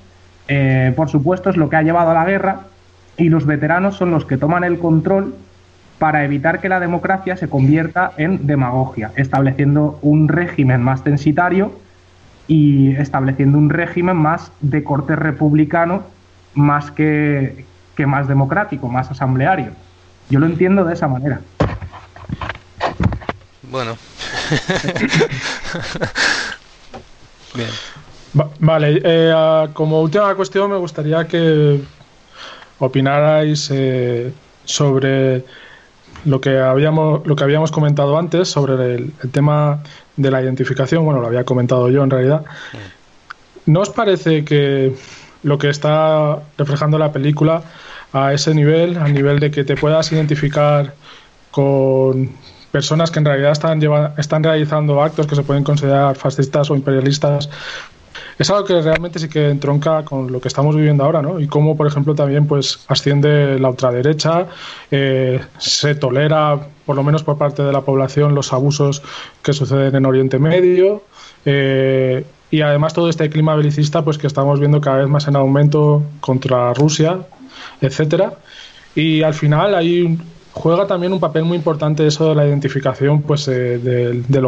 [0.48, 2.60] eh, por supuesto, es lo que ha llevado a la guerra
[3.16, 5.34] y los veteranos son los que toman el control
[5.98, 11.72] para evitar que la democracia se convierta en demagogia, estableciendo un régimen más censitario
[12.46, 16.04] y estableciendo un régimen más de corte republicano
[16.54, 17.64] más que,
[17.96, 19.72] que más democrático, más asambleario.
[20.30, 21.40] Yo lo entiendo de esa manera.
[23.62, 23.96] Bueno.
[27.54, 27.70] Bien.
[28.60, 31.80] vale, eh, como última cuestión me gustaría que
[32.78, 34.32] opinarais eh,
[34.64, 35.44] sobre
[36.24, 39.82] lo que habíamos lo que habíamos comentado antes sobre el, tema
[40.16, 41.04] de la identificación.
[41.04, 42.44] Bueno, lo había comentado yo en realidad.
[43.66, 44.94] ¿No os parece que
[45.42, 47.62] lo que está reflejando la película
[48.12, 50.94] a ese nivel, a nivel de que te puedas identificar
[51.50, 52.30] con
[52.70, 53.80] personas que en realidad están,
[54.16, 57.48] están realizando actos que se pueden considerar fascistas o imperialistas.
[58.38, 61.40] Es algo que realmente sí que entronca con lo que estamos viviendo ahora, ¿no?
[61.40, 64.46] Y cómo, por ejemplo, también pues asciende la ultraderecha,
[64.90, 69.02] eh, se tolera, por lo menos por parte de la población, los abusos
[69.42, 71.02] que suceden en Oriente Medio.
[71.44, 75.36] Eh, y además todo este clima belicista pues que estamos viendo cada vez más en
[75.36, 77.18] aumento contra Rusia,
[77.80, 78.34] etcétera.
[78.94, 80.18] Y al final ahí
[80.52, 84.44] juega también un papel muy importante eso de la identificación pues eh, del,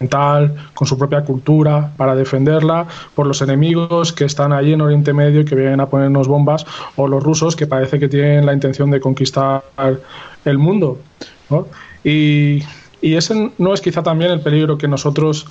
[0.00, 5.12] occidental con su propia cultura para defenderla por los enemigos que están allí en Oriente
[5.12, 6.64] Medio y que vienen a ponernos bombas
[6.96, 9.62] o los rusos que parece que tienen la intención de conquistar
[10.44, 10.98] el mundo
[12.02, 12.62] y,
[13.02, 15.46] y ese no es quizá también el peligro que nosotros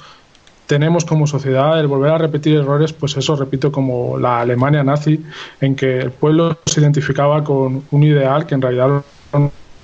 [0.65, 5.23] tenemos como sociedad el volver a repetir errores, pues eso repito como la Alemania nazi,
[5.61, 9.03] en que el pueblo se identificaba con un ideal que en realidad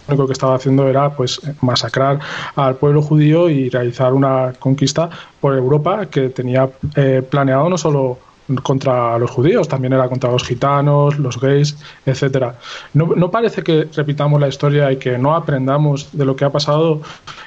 [0.08, 2.20] único que estaba haciendo era pues masacrar
[2.56, 8.20] al pueblo judío y realizar una conquista por Europa que tenía eh, planeado no solo
[8.62, 12.56] contra los judíos, también era contra los gitanos, los gays, etcétera.
[12.94, 16.52] No, no, parece que repitamos la historia y que no aprendamos de lo que ha
[16.52, 17.02] pasado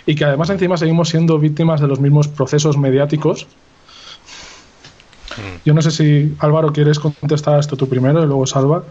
[0.07, 3.47] y que además encima seguimos siendo víctimas de los mismos procesos mediáticos.
[5.37, 5.61] Mm.
[5.65, 8.83] Yo no sé si Álvaro quieres contestar esto tú primero y luego Salva.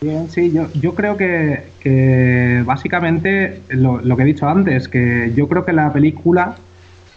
[0.00, 5.46] Bien, sí, yo, yo creo que, básicamente lo, lo que he dicho antes, que yo
[5.46, 6.56] creo que la película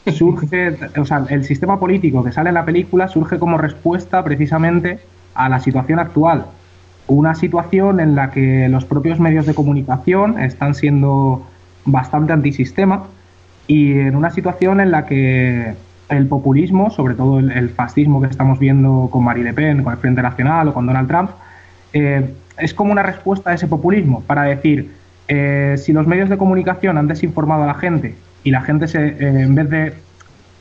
[0.11, 4.99] surge, o sea, el sistema político que sale en la película surge como respuesta precisamente
[5.33, 6.45] a la situación actual.
[7.07, 11.45] Una situación en la que los propios medios de comunicación están siendo
[11.85, 13.05] bastante antisistema
[13.67, 15.73] y en una situación en la que
[16.09, 19.99] el populismo, sobre todo el, fascismo que estamos viendo con Marie Le Pen, con el
[19.99, 21.31] Frente Nacional o con Donald Trump,
[21.93, 24.91] eh, es como una respuesta a ese populismo para decir,
[25.27, 29.07] eh, si los medios de comunicación han desinformado a la gente y la gente se,
[29.07, 29.93] eh, en vez de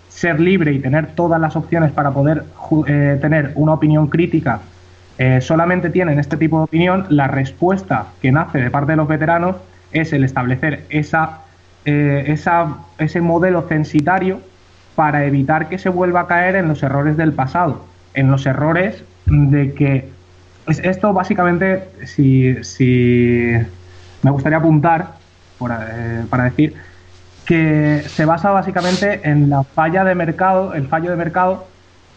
[0.08, 2.44] ser libre y tener todas las opciones para poder
[2.86, 4.60] tener una opinión crítica,
[5.40, 9.56] solamente tienen este tipo de opinión, la respuesta que nace de parte de los veteranos
[9.92, 11.40] es el establecer esa,
[11.86, 14.40] esa, ese modelo censitario
[14.94, 17.84] para evitar que se vuelva a caer en los errores del pasado,
[18.14, 20.10] en los errores de que
[20.66, 23.52] esto básicamente, si, si
[24.22, 25.14] me gustaría apuntar
[25.60, 26.74] eh, para decir
[27.44, 31.66] que se basa básicamente en la falla de mercado, el fallo de mercado,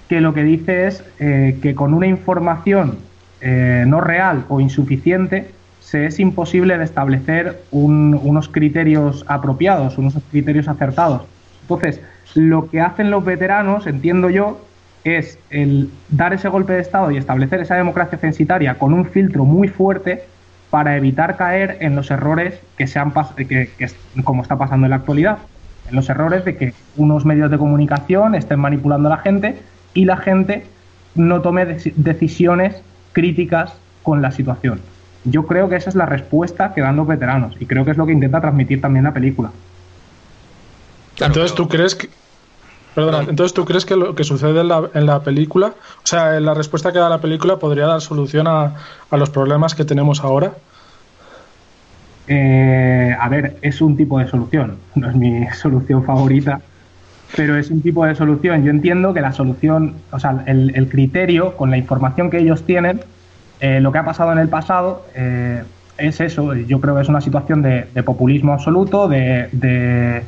[0.07, 2.99] que lo que dice es eh, que con una información
[3.41, 10.67] eh, no real o insuficiente se es imposible de establecer unos criterios apropiados, unos criterios
[10.67, 11.23] acertados.
[11.61, 12.01] Entonces,
[12.33, 14.64] lo que hacen los veteranos, entiendo yo,
[15.06, 19.45] es el dar ese golpe de Estado y establecer esa democracia censitaria con un filtro
[19.45, 20.24] muy fuerte
[20.72, 23.70] para evitar caer en los errores que, se han que,
[24.24, 25.38] como está pasando en la actualidad,
[25.88, 29.62] en los errores de que unos medios de comunicación estén manipulando a la gente
[29.93, 30.66] y la gente
[31.14, 32.82] no tome decisiones
[33.14, 34.82] críticas con la situación.
[35.24, 37.97] Yo creo que esa es la respuesta que dan los veteranos y creo que es
[37.97, 39.51] lo que intenta transmitir también la película.
[41.20, 42.10] Entonces, ¿tú crees que,
[42.95, 46.39] Perdona, entonces tú crees que lo que sucede en la, en la película, o sea,
[46.39, 48.73] la respuesta que da la película podría dar solución a,
[49.11, 50.53] los problemas que tenemos ahora?
[52.27, 56.61] Eh, a ver, es un tipo de solución, no es mi solución favorita,
[57.35, 58.63] pero es un tipo de solución.
[58.63, 63.01] Yo entiendo que la solución, o sea, el, criterio con la información que ellos tienen,
[63.59, 65.63] eh, lo que ha pasado en el pasado, eh,
[65.97, 66.53] es eso.
[66.53, 70.23] Yo creo que es una situación de, populismo absoluto, de,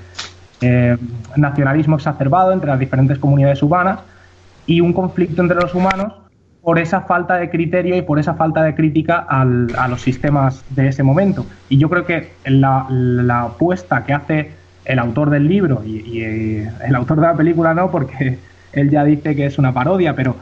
[0.62, 0.98] eh,
[1.36, 4.00] nacionalismo exacerbado entre las diferentes comunidades humanas
[4.66, 6.14] y un conflicto entre los humanos
[6.68, 10.90] por esa falta de criterio y por esa falta de crítica a los sistemas de
[10.90, 11.46] ese momento.
[11.70, 12.86] Y yo creo que la,
[13.44, 14.52] apuesta que hace
[14.84, 18.40] el autor del libro y, eh, el autor de la película no, porque
[18.74, 20.36] él ya dice que es una parodia, pero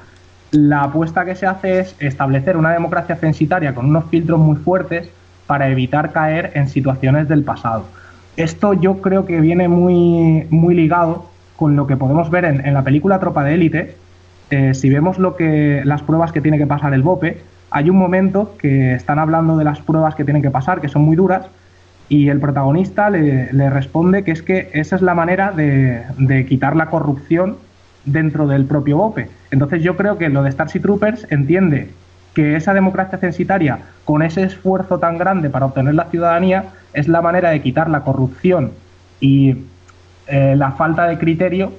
[0.49, 5.09] la apuesta que se hace es establecer una democracia censitaria con unos filtros muy fuertes
[5.45, 7.85] para evitar caer en situaciones del pasado.
[8.37, 11.25] Esto yo creo que viene muy, muy ligado
[11.55, 13.95] con lo que podemos ver en, la película Tropa de Élite.
[14.49, 17.97] Eh, si vemos lo que, las pruebas que tiene que pasar el BOPE, hay un
[17.97, 21.47] momento que están hablando de las pruebas que tienen que pasar, que son muy duras,
[22.09, 26.75] y el protagonista le, responde que es que esa es la manera de, de, quitar
[26.75, 27.57] la corrupción
[28.03, 29.29] dentro del propio BOPE.
[29.49, 31.89] Entonces yo creo que lo de Starship Troopers entiende
[32.35, 36.65] que esa democracia censitaria, con ese esfuerzo tan grande para obtener la ciudadanía,
[36.95, 38.71] es la manera de quitar la corrupción
[39.19, 39.55] y
[40.27, 41.71] eh, la falta de criterio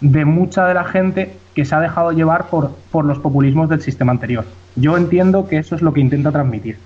[0.00, 3.80] de mucha de la gente que se ha dejado llevar por, por los populismos del
[3.82, 4.44] sistema anterior.
[4.76, 6.78] Yo entiendo que eso es lo que intenta transmitir.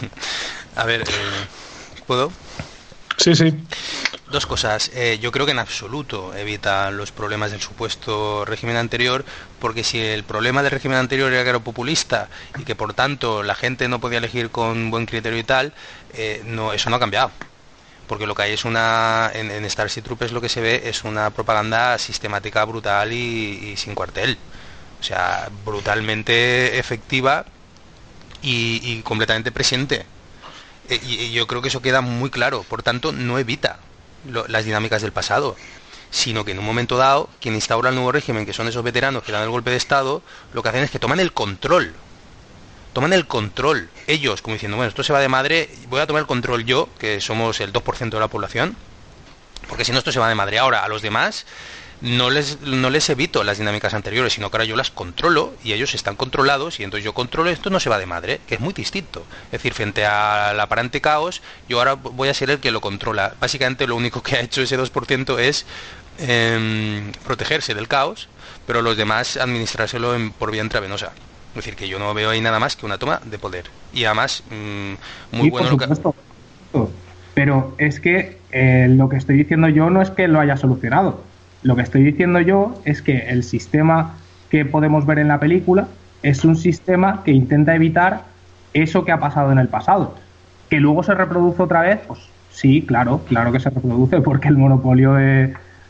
[0.76, 1.04] A ver, eh,
[2.06, 2.30] ¿puedo?
[3.18, 3.54] Sí, sí.
[4.30, 4.92] Dos cosas.
[4.94, 9.24] Eh, yo creo que en absoluto evita los problemas del supuesto régimen anterior,
[9.58, 13.42] porque si el problema del régimen anterior era que era populista y que por tanto
[13.42, 15.72] la gente no podía elegir con buen criterio y tal,
[16.14, 17.32] eh, eso no ha cambiado.
[18.06, 19.32] Porque lo que hay es una.
[19.34, 23.96] En, en Starship Troopers lo que se ve es una propaganda sistemática, brutal y, sin
[23.96, 24.38] cuartel.
[25.00, 27.46] O sea, brutalmente efectiva
[28.42, 30.06] y, completamente presente.
[30.88, 32.62] Eh, y yo creo que eso queda muy claro.
[32.64, 33.80] Por tanto, no evita
[34.24, 35.56] las dinámicas del pasado,
[36.10, 39.22] sino que en un momento dado, quien instaura el nuevo régimen, que son esos veteranos
[39.22, 41.94] que dan el golpe de Estado, lo que hacen es que toman el control.
[42.92, 43.88] Toman el control.
[44.06, 46.88] Ellos, como diciendo, bueno, esto se va de madre, voy a tomar el control yo,
[46.98, 48.76] que somos el 2% de la población,
[49.68, 50.58] porque si no, esto se va de madre.
[50.58, 51.46] Ahora, a los demás,
[52.00, 55.72] no les, no les evito las dinámicas anteriores, sino que ahora yo las controlo y
[55.72, 58.60] ellos están controlados y entonces yo controlo esto, no se va de madre, que es
[58.60, 59.24] muy distinto.
[59.46, 63.34] Es decir, frente al aparente caos, yo ahora voy a ser el que lo controla.
[63.40, 65.66] Básicamente lo único que ha hecho ese 2% es
[66.18, 68.28] em, protegerse del caos,
[68.66, 71.12] pero los demás administrárselo por vía intravenosa.
[71.50, 73.64] Es decir, que yo no veo ahí nada más que una toma de poder.
[73.92, 75.86] Y además, mm, muy bueno lo que...
[77.34, 81.29] Pero es que eh, lo que estoy diciendo yo no es que lo haya solucionado
[81.62, 84.14] lo que estoy diciendo yo es que el sistema
[84.50, 85.88] que podemos ver en la película
[86.22, 88.22] es un sistema que intenta evitar
[88.74, 90.14] eso que ha pasado en el pasado.
[90.68, 92.20] Que luego se reproduce otra vez, pues
[92.50, 95.14] sí, claro, claro que se reproduce, porque el monopolio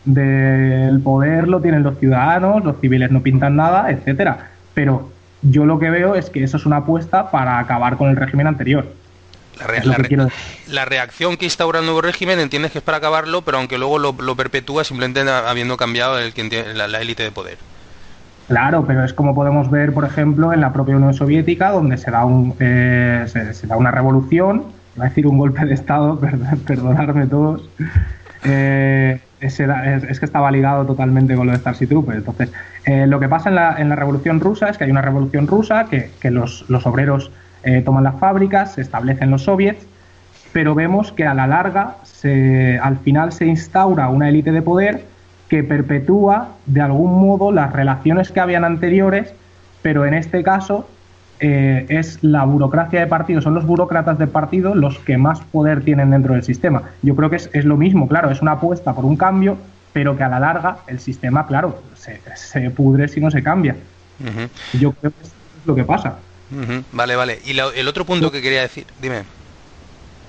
[0.04, 4.50] del poder lo tienen los ciudadanos, los civiles no pintan nada, etcétera.
[4.74, 5.10] Pero
[5.42, 8.46] yo lo que veo es que eso es una apuesta para acabar con el régimen
[8.46, 8.86] anterior.
[10.68, 13.98] La, reacción que instaura el nuevo régimen entiendes que es para acabarlo, pero aunque luego
[13.98, 16.32] lo, perpetúa simplemente habiendo cambiado el,
[16.74, 17.58] la élite de poder.
[18.50, 22.10] Claro, pero es como podemos ver, por ejemplo, en la propia Unión Soviética, donde se
[22.10, 24.64] da, un, eh, se, da una revolución,
[25.00, 26.18] va a decir un golpe de Estado,
[26.66, 27.70] perdonadme todos,
[28.42, 32.18] eh, es, que estaba ligado totalmente con lo de Starship Troopers.
[32.18, 32.50] Entonces,
[32.86, 35.46] eh, lo que pasa en la, en la, Revolución Rusa es que hay una revolución
[35.46, 37.30] rusa, que, que los, los, obreros
[37.84, 39.86] toman las fábricas, se establecen los soviets,
[40.52, 45.04] pero vemos que a la larga, se, al final se instaura una élite de poder
[45.48, 49.34] que perpetúa de algún modo las relaciones que habían anteriores,
[49.82, 50.88] pero en este caso
[51.40, 55.82] eh, es la burocracia de partido, son los burócratas de partido los que más poder
[55.82, 56.82] tienen dentro del sistema.
[57.02, 59.56] Yo creo que es, lo mismo, claro, es una apuesta por un cambio,
[59.92, 63.74] pero que a la larga el sistema, claro, se, pudre si no se cambia.
[64.78, 65.32] Yo creo que es
[65.64, 66.16] lo que pasa.
[66.92, 67.38] Vale, vale.
[67.44, 69.22] Y el otro punto que quería decir, dime.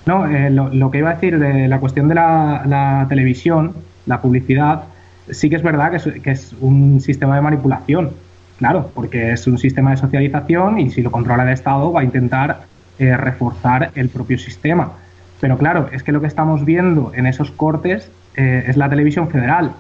[0.06, 3.76] No, eh, lo, que iba a decir de la cuestión de la televisión,
[4.06, 4.84] la publicidad,
[5.30, 8.12] sí que es verdad que es, un sistema de manipulación,
[8.58, 12.04] claro, porque es un sistema de socialización y si lo controla el Estado va a
[12.04, 12.64] intentar
[13.00, 14.94] eh, reforzar el propio sistema.
[15.40, 19.30] Pero claro, es que lo que estamos viendo en esos cortes eh, es la televisión
[19.30, 19.74] federal,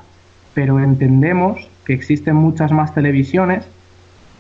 [0.53, 3.65] pero entendemos que existen muchas más televisiones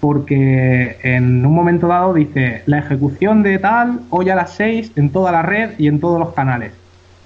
[0.01, 5.11] porque en un momento dado dice la ejecución de tal hoy a las 6 en
[5.11, 6.73] toda la red y en todos los canales.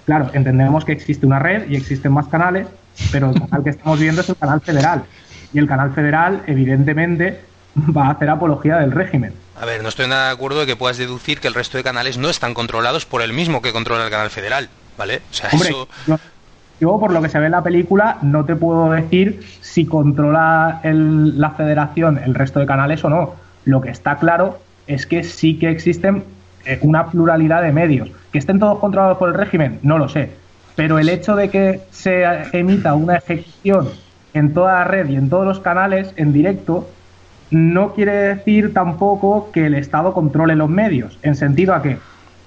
[0.06, 2.68] Claro, entendemos que existe una red y existen más canales,
[3.12, 5.06] pero el canal que estamos viendo es el canal federal.
[5.54, 7.40] Y el canal federal, evidentemente,
[7.96, 9.34] va a hacer apología del régimen.
[9.60, 11.84] A ver, no estoy nada de acuerdo de que puedas deducir que el resto de
[11.84, 15.22] canales no están controlados por el mismo que controla el canal federal, ¿vale?
[15.32, 15.88] O sea, eso...
[16.06, 16.20] yo,
[16.80, 21.52] por lo que se ve en la película, no te puedo decir si controla la
[21.52, 23.34] federación el resto de canales o no.
[23.66, 26.24] Lo que está claro es que sí que existen
[26.66, 28.12] eh, una pluralidad de medios.
[28.32, 30.46] Que estén todos controlados por el régimen, no lo sé
[30.76, 33.90] pero el hecho de que se emita una ejecución
[34.34, 36.90] en toda la red y en todos los canales en directo
[37.50, 41.98] no quiere decir tampoco que el Estado controle los medios, en sentido a que,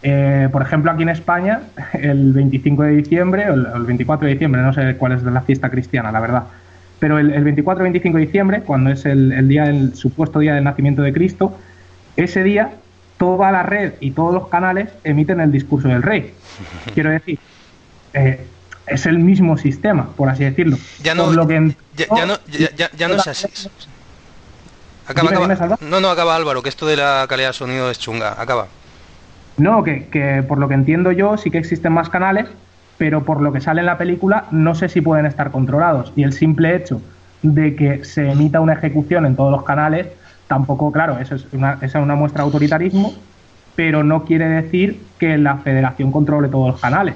[0.03, 1.63] eh, por ejemplo, aquí en España,
[1.93, 5.71] el 25 de diciembre, o el 24 de diciembre, no sé cuál es la fiesta
[5.71, 6.45] cristiana, la verdad,
[6.99, 10.55] pero el, 24 y 25 de diciembre, cuando es el, el día, el supuesto día
[10.55, 11.57] del nacimiento de Cristo,
[12.17, 12.73] ese día
[13.19, 16.35] toda la red y todos los canales emiten el discurso del rey.
[16.95, 17.39] Quiero decir,
[18.15, 18.47] eh,
[18.87, 20.79] es el mismo sistema, por así decirlo.
[21.03, 21.33] Ya no,
[21.95, 22.39] ya, no,
[22.97, 23.47] ya, no es así.
[25.07, 28.41] Acaba, No, no, acaba Álvaro, que esto de la calidad de sonido es chunga.
[28.41, 28.69] Acaba.
[29.59, 32.47] No, que, que por lo que entiendo yo sí que existen más canales,
[32.97, 36.13] pero por lo que sale en la película no sé si pueden estar controlados.
[36.17, 37.01] Y el simple hecho
[37.43, 40.09] de que se emita una ejecución en todos los canales,
[40.49, 43.15] tampoco, claro, eso es una, esa es una muestra de autoritarismo,
[43.77, 47.15] pero no quiere decir que la federación controle todos los canales.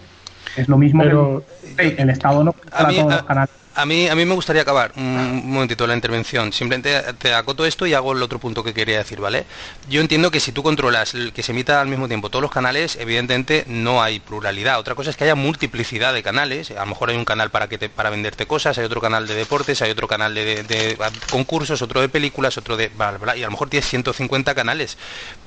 [0.57, 1.43] Es lo mismo pero,
[1.77, 3.55] que el, Estado no a mí, todos los canales.
[3.75, 6.53] A mí, a mí me gustaría acabar un momentito la intervención.
[6.53, 9.47] Simplemente te acoto esto y hago el otro punto que quería decir, ¿vale?
[9.89, 12.51] Yo entiendo que si tú controlas el que se emita al mismo tiempo todos los
[12.51, 14.79] canales, evidentemente no hay pluralidad.
[14.79, 16.71] Otra cosa es que haya multiplicidad de canales.
[16.71, 19.27] A lo mejor hay un canal para que te, para venderte cosas, hay otro canal
[19.27, 20.99] de deportes, hay otro canal de,
[21.31, 24.99] concursos, otro de películas, otro de bla, bla, y a lo mejor tienes 150 canales.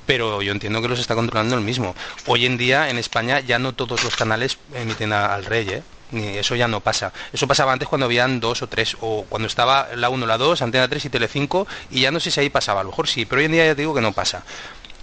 [0.04, 1.94] Pero yo entiendo que los está controlando el mismo.
[2.26, 5.82] Hoy en día en España ya no todos los canales emiten al rey, ¿eh?
[6.12, 7.12] Eso ya no pasa.
[7.32, 10.62] Eso pasaba antes cuando habían dos o tres, o cuando estaba la 1, la 2,
[10.62, 13.24] Antena 3 y Tele5, y ya no sé si ahí pasaba, a lo mejor sí,
[13.24, 14.44] pero hoy en día ya te digo que no pasa.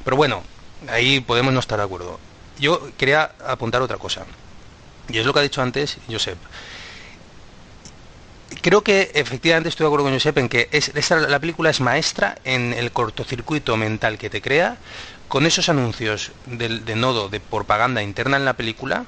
[0.04, 0.44] Pero bueno,
[0.90, 2.20] ahí podemos no estar de acuerdo.
[2.60, 4.26] Yo quería apuntar otra cosa,
[5.10, 6.38] y es lo que ha dicho antes Josep.
[8.62, 10.70] Creo que efectivamente estoy de acuerdo con Josep en que
[11.28, 14.78] la película es maestra en el cortocircuito mental que te crea
[15.28, 19.06] con esos anuncios de nodo de propaganda interna en la película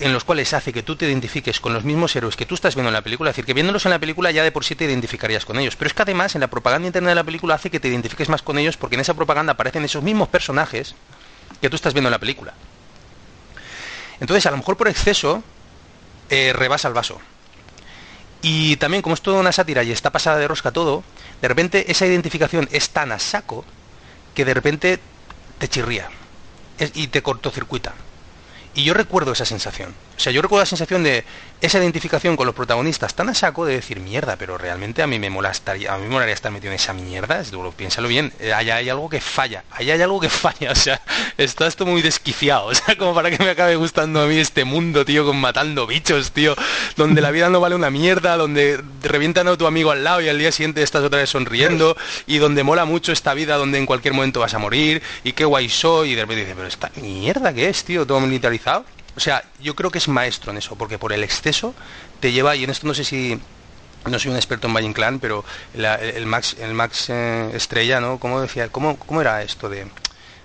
[0.00, 2.74] en los cuales hace que tú te identifiques con los mismos héroes que tú estás
[2.74, 4.74] viendo en la película, es decir, que viéndolos en la película ya de por sí
[4.74, 7.54] te identificarías con ellos, pero es que además en la propaganda interna de la película
[7.54, 10.94] hace que te identifiques más con ellos porque en esa propaganda aparecen esos mismos personajes
[11.60, 12.54] que tú estás viendo en la película.
[14.20, 15.42] Entonces, a lo mejor por exceso,
[16.30, 17.20] eh, rebasa el vaso.
[18.42, 21.02] Y también, como es toda una sátira y está pasada de rosca todo,
[21.40, 23.64] de repente esa identificación es tan a saco
[24.34, 25.00] que de repente
[25.58, 26.10] te chirría
[26.94, 27.94] y te cortocircuita.
[28.74, 29.94] Y yo recuerdo esa sensación.
[30.16, 31.24] O sea, yo recuerdo la sensación de
[31.60, 35.18] esa identificación con los protagonistas tan a saco de decir mierda, pero realmente a mí
[35.18, 38.32] me molestaría, a mí me molaría estar metido en esa mierda, es duro, piénsalo bien,
[38.38, 41.00] eh, allá hay algo que falla, allá hay algo que falla, o sea,
[41.38, 44.64] está esto muy desquiciado, o sea, como para que me acabe gustando a mí este
[44.64, 46.54] mundo, tío, con matando bichos, tío,
[46.96, 50.28] donde la vida no vale una mierda, donde revientan a tu amigo al lado y
[50.28, 51.96] al día siguiente estás otra vez sonriendo,
[52.26, 55.46] y donde mola mucho esta vida donde en cualquier momento vas a morir, y qué
[55.46, 58.84] guay soy, y de repente dices, pero esta mierda que es, tío, todo militarizado.
[59.16, 61.74] O sea, yo creo que es maestro en eso, porque por el exceso
[62.20, 63.40] te lleva, y en esto no sé si
[64.10, 68.18] no soy un experto en Valle Inclán, pero el Max, el Max eh, Estrella, ¿no?
[68.18, 68.68] ¿Cómo decía?
[68.68, 69.86] ¿Cómo, cómo era esto de,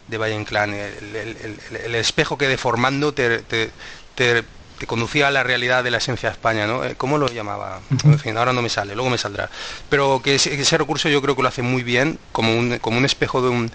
[0.08, 0.74] de Valle Inclán?
[0.74, 3.72] El, espejo que deformando te, te,
[4.16, 4.44] te,
[4.88, 6.86] conducía a la realidad de la esencia de España, ¿no?
[6.86, 7.82] Eh, ¿Cómo lo llamaba?
[8.06, 9.50] En fin, ahora no me sale, luego me saldrá.
[9.90, 13.06] Pero que ese, recurso yo creo que lo hace muy bien, como un, como un
[13.06, 13.72] espejo de un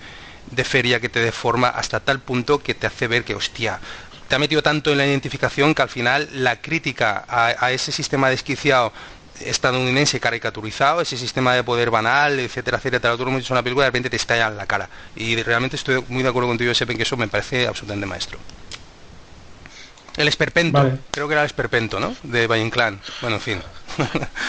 [0.50, 3.80] de feria que te deforma hasta tal punto que te hace ver que, hostia,
[4.34, 8.30] ha metido tanto en la identificación que al final la crítica a, a ese sistema
[8.30, 8.92] desquiciado
[9.40, 13.90] estadounidense caricaturizado, ese sistema de poder banal, etcétera, etcétera, todo lo hemos una película, de
[13.90, 14.88] repente te estalla en la cara.
[15.16, 18.38] Y realmente estoy muy de acuerdo contigo, Sepen, que eso me parece absolutamente maestro.
[20.16, 20.80] El esperpento,
[21.10, 22.14] creo que era el esperpento, ¿no?
[22.22, 23.00] De Valle Inclán.
[23.20, 23.58] Bueno, en fin.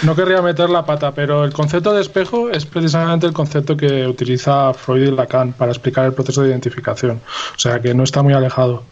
[0.04, 4.06] No querría meter la pata, pero el concepto de espejo es precisamente el concepto que
[4.06, 7.20] utiliza Freud y Lacan para explicar el proceso de identificación.
[7.56, 8.84] O sea que no está muy alejado.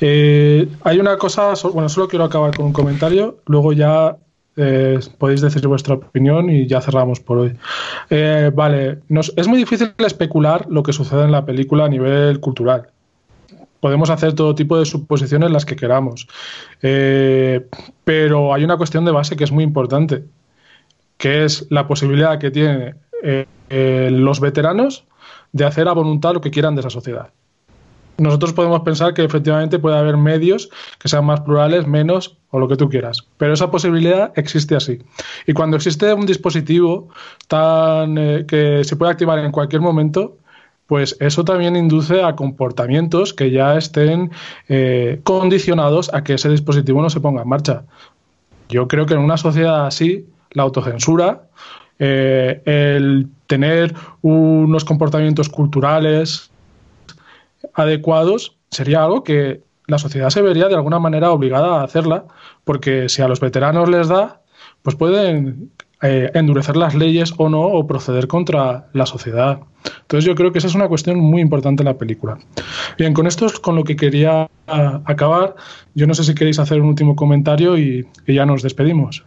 [0.00, 4.16] Eh, hay una cosa, bueno, solo quiero acabar con un comentario, luego ya
[4.56, 7.56] eh, podéis decir vuestra opinión y ya cerramos por hoy.
[8.10, 9.00] Eh, vale,
[9.36, 12.88] es muy difícil especular lo que sucede en la película a nivel cultural.
[13.80, 16.26] Podemos hacer todo tipo de suposiciones las que queramos.
[16.80, 20.24] Pero hay una cuestión de base que es muy importante,
[21.16, 22.96] que es la posibilidad que tienen
[23.70, 25.04] los veteranos
[25.52, 27.30] de hacer a voluntad lo que quieran de esa sociedad
[28.18, 30.68] nosotros podemos pensar que efectivamente puede haber medios
[30.98, 33.24] que sean más plurales, menos o lo que tú quieras.
[33.38, 34.98] Pero esa posibilidad existe así.
[35.46, 37.08] Y cuando existe un dispositivo
[37.46, 40.36] tan eh, que se puede activar en cualquier momento,
[40.88, 44.32] pues eso también induce a comportamientos que ya estén
[44.68, 47.84] eh, condicionados a que ese dispositivo no se ponga en marcha.
[48.68, 51.42] Yo creo que en una sociedad así, la autocensura,
[51.98, 56.50] eh, el tener unos comportamientos culturales,
[57.74, 62.26] adecuados sería algo que la sociedad se vería de alguna manera obligada a hacerla,
[62.64, 64.42] porque si a los veteranos les da,
[64.82, 65.70] pues pueden
[66.02, 69.60] eh, endurecer las leyes o no, o proceder contra la sociedad.
[70.02, 72.38] Entonces yo creo que esa es una cuestión muy importante en la película.
[72.96, 75.56] Bien, con esto es con lo que quería acabar.
[75.94, 79.24] Yo no sé si queréis hacer un último comentario y, ya nos despedimos.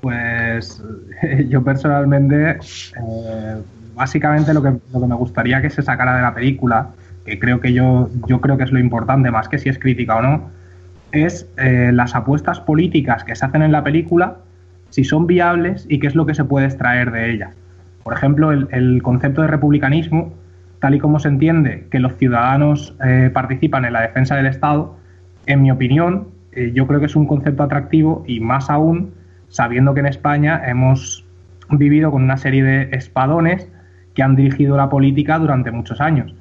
[0.00, 0.82] Pues
[1.48, 3.56] yo personalmente eh,
[3.98, 6.90] básicamente lo que, lo que me gustaría que se sacara de la película,
[7.26, 10.16] que creo que yo, yo creo que es lo importante, más que si es crítica
[10.16, 10.50] o no,
[11.12, 14.38] es eh, las apuestas políticas que se hacen en la película,
[14.90, 17.50] si son viables y qué es lo que se puede extraer de ellas.
[18.04, 20.32] Por ejemplo, el, concepto de republicanismo,
[20.78, 24.96] tal y como se entiende que los ciudadanos eh, participan en la defensa del Estado,
[25.46, 29.12] en mi opinión, eh, yo creo que es un concepto atractivo y más aún
[29.48, 31.24] sabiendo que en España hemos
[31.70, 33.68] vivido con una serie de espadones
[34.18, 36.34] que han dirigido la política durante muchos años.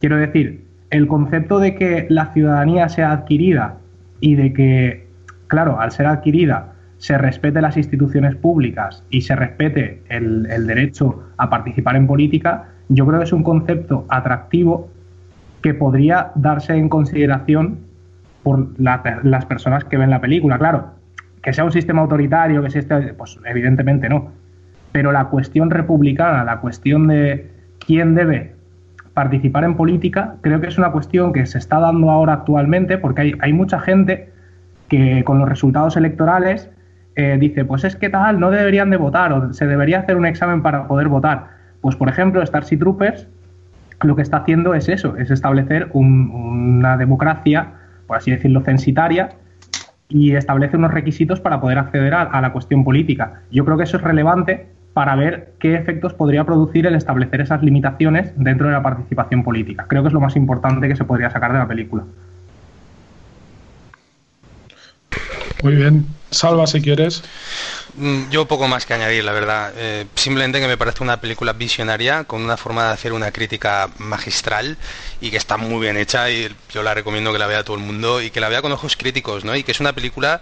[0.00, 3.78] Quiero decir, el concepto de que la ciudadanía sea adquirida
[4.20, 5.06] y de que,
[5.46, 11.48] claro, al ser adquirida se respete las instituciones públicas y se respete el, derecho a
[11.48, 14.90] participar en política, yo creo que es un concepto atractivo
[15.62, 17.78] que podría darse en consideración
[18.42, 20.58] por las personas que ven la película.
[20.58, 20.90] Claro,
[21.42, 24.32] que sea un sistema autoritario, que sea este, pues evidentemente no
[24.96, 27.50] pero la cuestión republicana, la cuestión de
[27.86, 28.54] quién debe
[29.12, 33.36] participar en política, creo que es una cuestión que se está dando ahora actualmente, porque
[33.38, 34.32] hay, mucha gente
[34.88, 36.70] que con los resultados electorales
[37.14, 40.24] eh, dice, pues es que tal, no deberían de votar o se debería hacer un
[40.24, 41.48] examen para poder votar.
[41.82, 43.28] Pues por ejemplo, Starship Troopers
[44.00, 47.72] lo que está haciendo es eso, es establecer una democracia,
[48.06, 49.28] por así decirlo, censitaria,
[50.08, 53.42] y establece unos requisitos para poder acceder a, la cuestión política.
[53.50, 57.62] Yo creo que eso es relevante para ver qué efectos podría producir el establecer esas
[57.62, 59.84] limitaciones dentro de la participación política.
[59.86, 62.04] Creo que es lo más importante que se podría sacar de la película.
[65.62, 66.06] Muy bien.
[66.30, 67.22] Salva si quieres.
[67.98, 69.74] Mm, yo poco más que añadir, la verdad.
[69.76, 73.90] Eh, simplemente que me parece una película visionaria, con una forma de hacer una crítica
[73.98, 74.78] magistral
[75.20, 77.82] y que está muy bien hecha y yo la recomiendo que la vea todo el
[77.82, 79.54] mundo y que la vea con ojos críticos, ¿no?
[79.56, 80.40] Y que es una película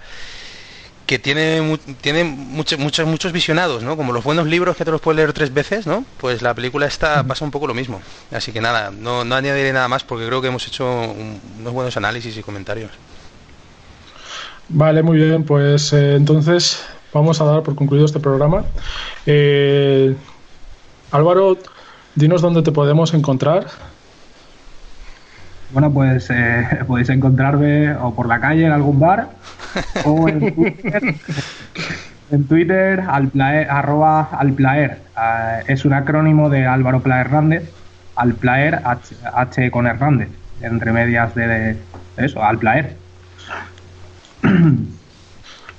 [1.07, 3.97] que tiene, tiene muchos, muchos, muchos visionados, ¿no?
[3.97, 6.05] Como los buenos libros que te los puedes leer tres veces, ¿no?
[6.19, 8.01] Pues la película esta pasa un poco lo mismo.
[8.33, 10.87] Así que nada, no, no añadiré nada más porque creo que hemos hecho
[11.59, 12.91] unos buenos análisis y comentarios.
[14.69, 16.83] Vale, muy bien, pues eh, entonces
[17.13, 18.65] vamos a dar por concluido este programa.
[19.27, 20.17] Eh,
[21.11, 21.59] Álvaro,
[22.15, 23.67] dinos dónde te podemos encontrar.
[25.75, 29.29] Bueno, pues eh, podéis encontrarme o por la calle en algún bar
[30.05, 31.15] o en Twitter,
[32.31, 34.99] en Twitter alplaer, arroba alplaer.
[35.21, 37.69] Eh, es un acrónimo de Álvaro Pla Hernández,
[38.15, 40.29] alplaer H, con Hernández,
[40.61, 41.77] entre medias de,
[42.19, 42.95] eso, alplaer.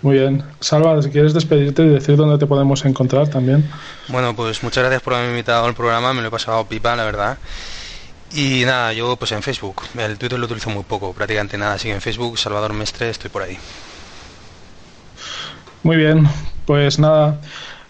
[0.02, 0.44] Muy bien.
[0.60, 3.68] Salva, si quieres despedirte y decir dónde te podemos encontrar también.
[4.10, 7.06] Bueno, pues muchas gracias por haberme invitado al programa, me lo he pasado pipa, la
[7.06, 7.38] verdad.
[8.36, 11.88] Y nada, yo pues en Facebook, el Twitter lo utilizo muy poco, prácticamente nada, así
[11.88, 13.58] que en Facebook, Salvador Mestre, estoy por ahí.
[15.84, 16.28] Muy bien,
[16.66, 17.40] pues nada,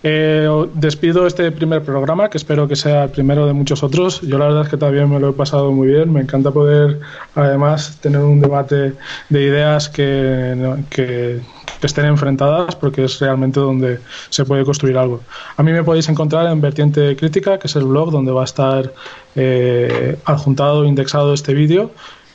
[0.07, 4.21] eh, despido este primer programa, que espero que sea el primero de muchos otros.
[4.21, 6.13] Yo la verdad es que también me lo he pasado muy bien.
[6.13, 6.99] Me encanta poder,
[7.33, 8.93] además, tener un debate
[9.29, 11.41] de ideas que, que,
[11.81, 13.99] estén enfrentadas, porque es realmente donde
[14.29, 15.21] se puede construir algo.
[15.57, 18.45] A mí me podéis encontrar en Vertiente Crítica, que es el blog donde va a
[18.45, 18.93] estar
[19.35, 21.89] eh, adjuntado, indexado este vídeo,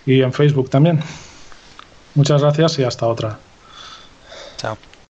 [0.06, 1.00] y en Facebook también.
[2.16, 3.38] Muchas gracias y hasta otra.
[4.56, 4.89] Chao.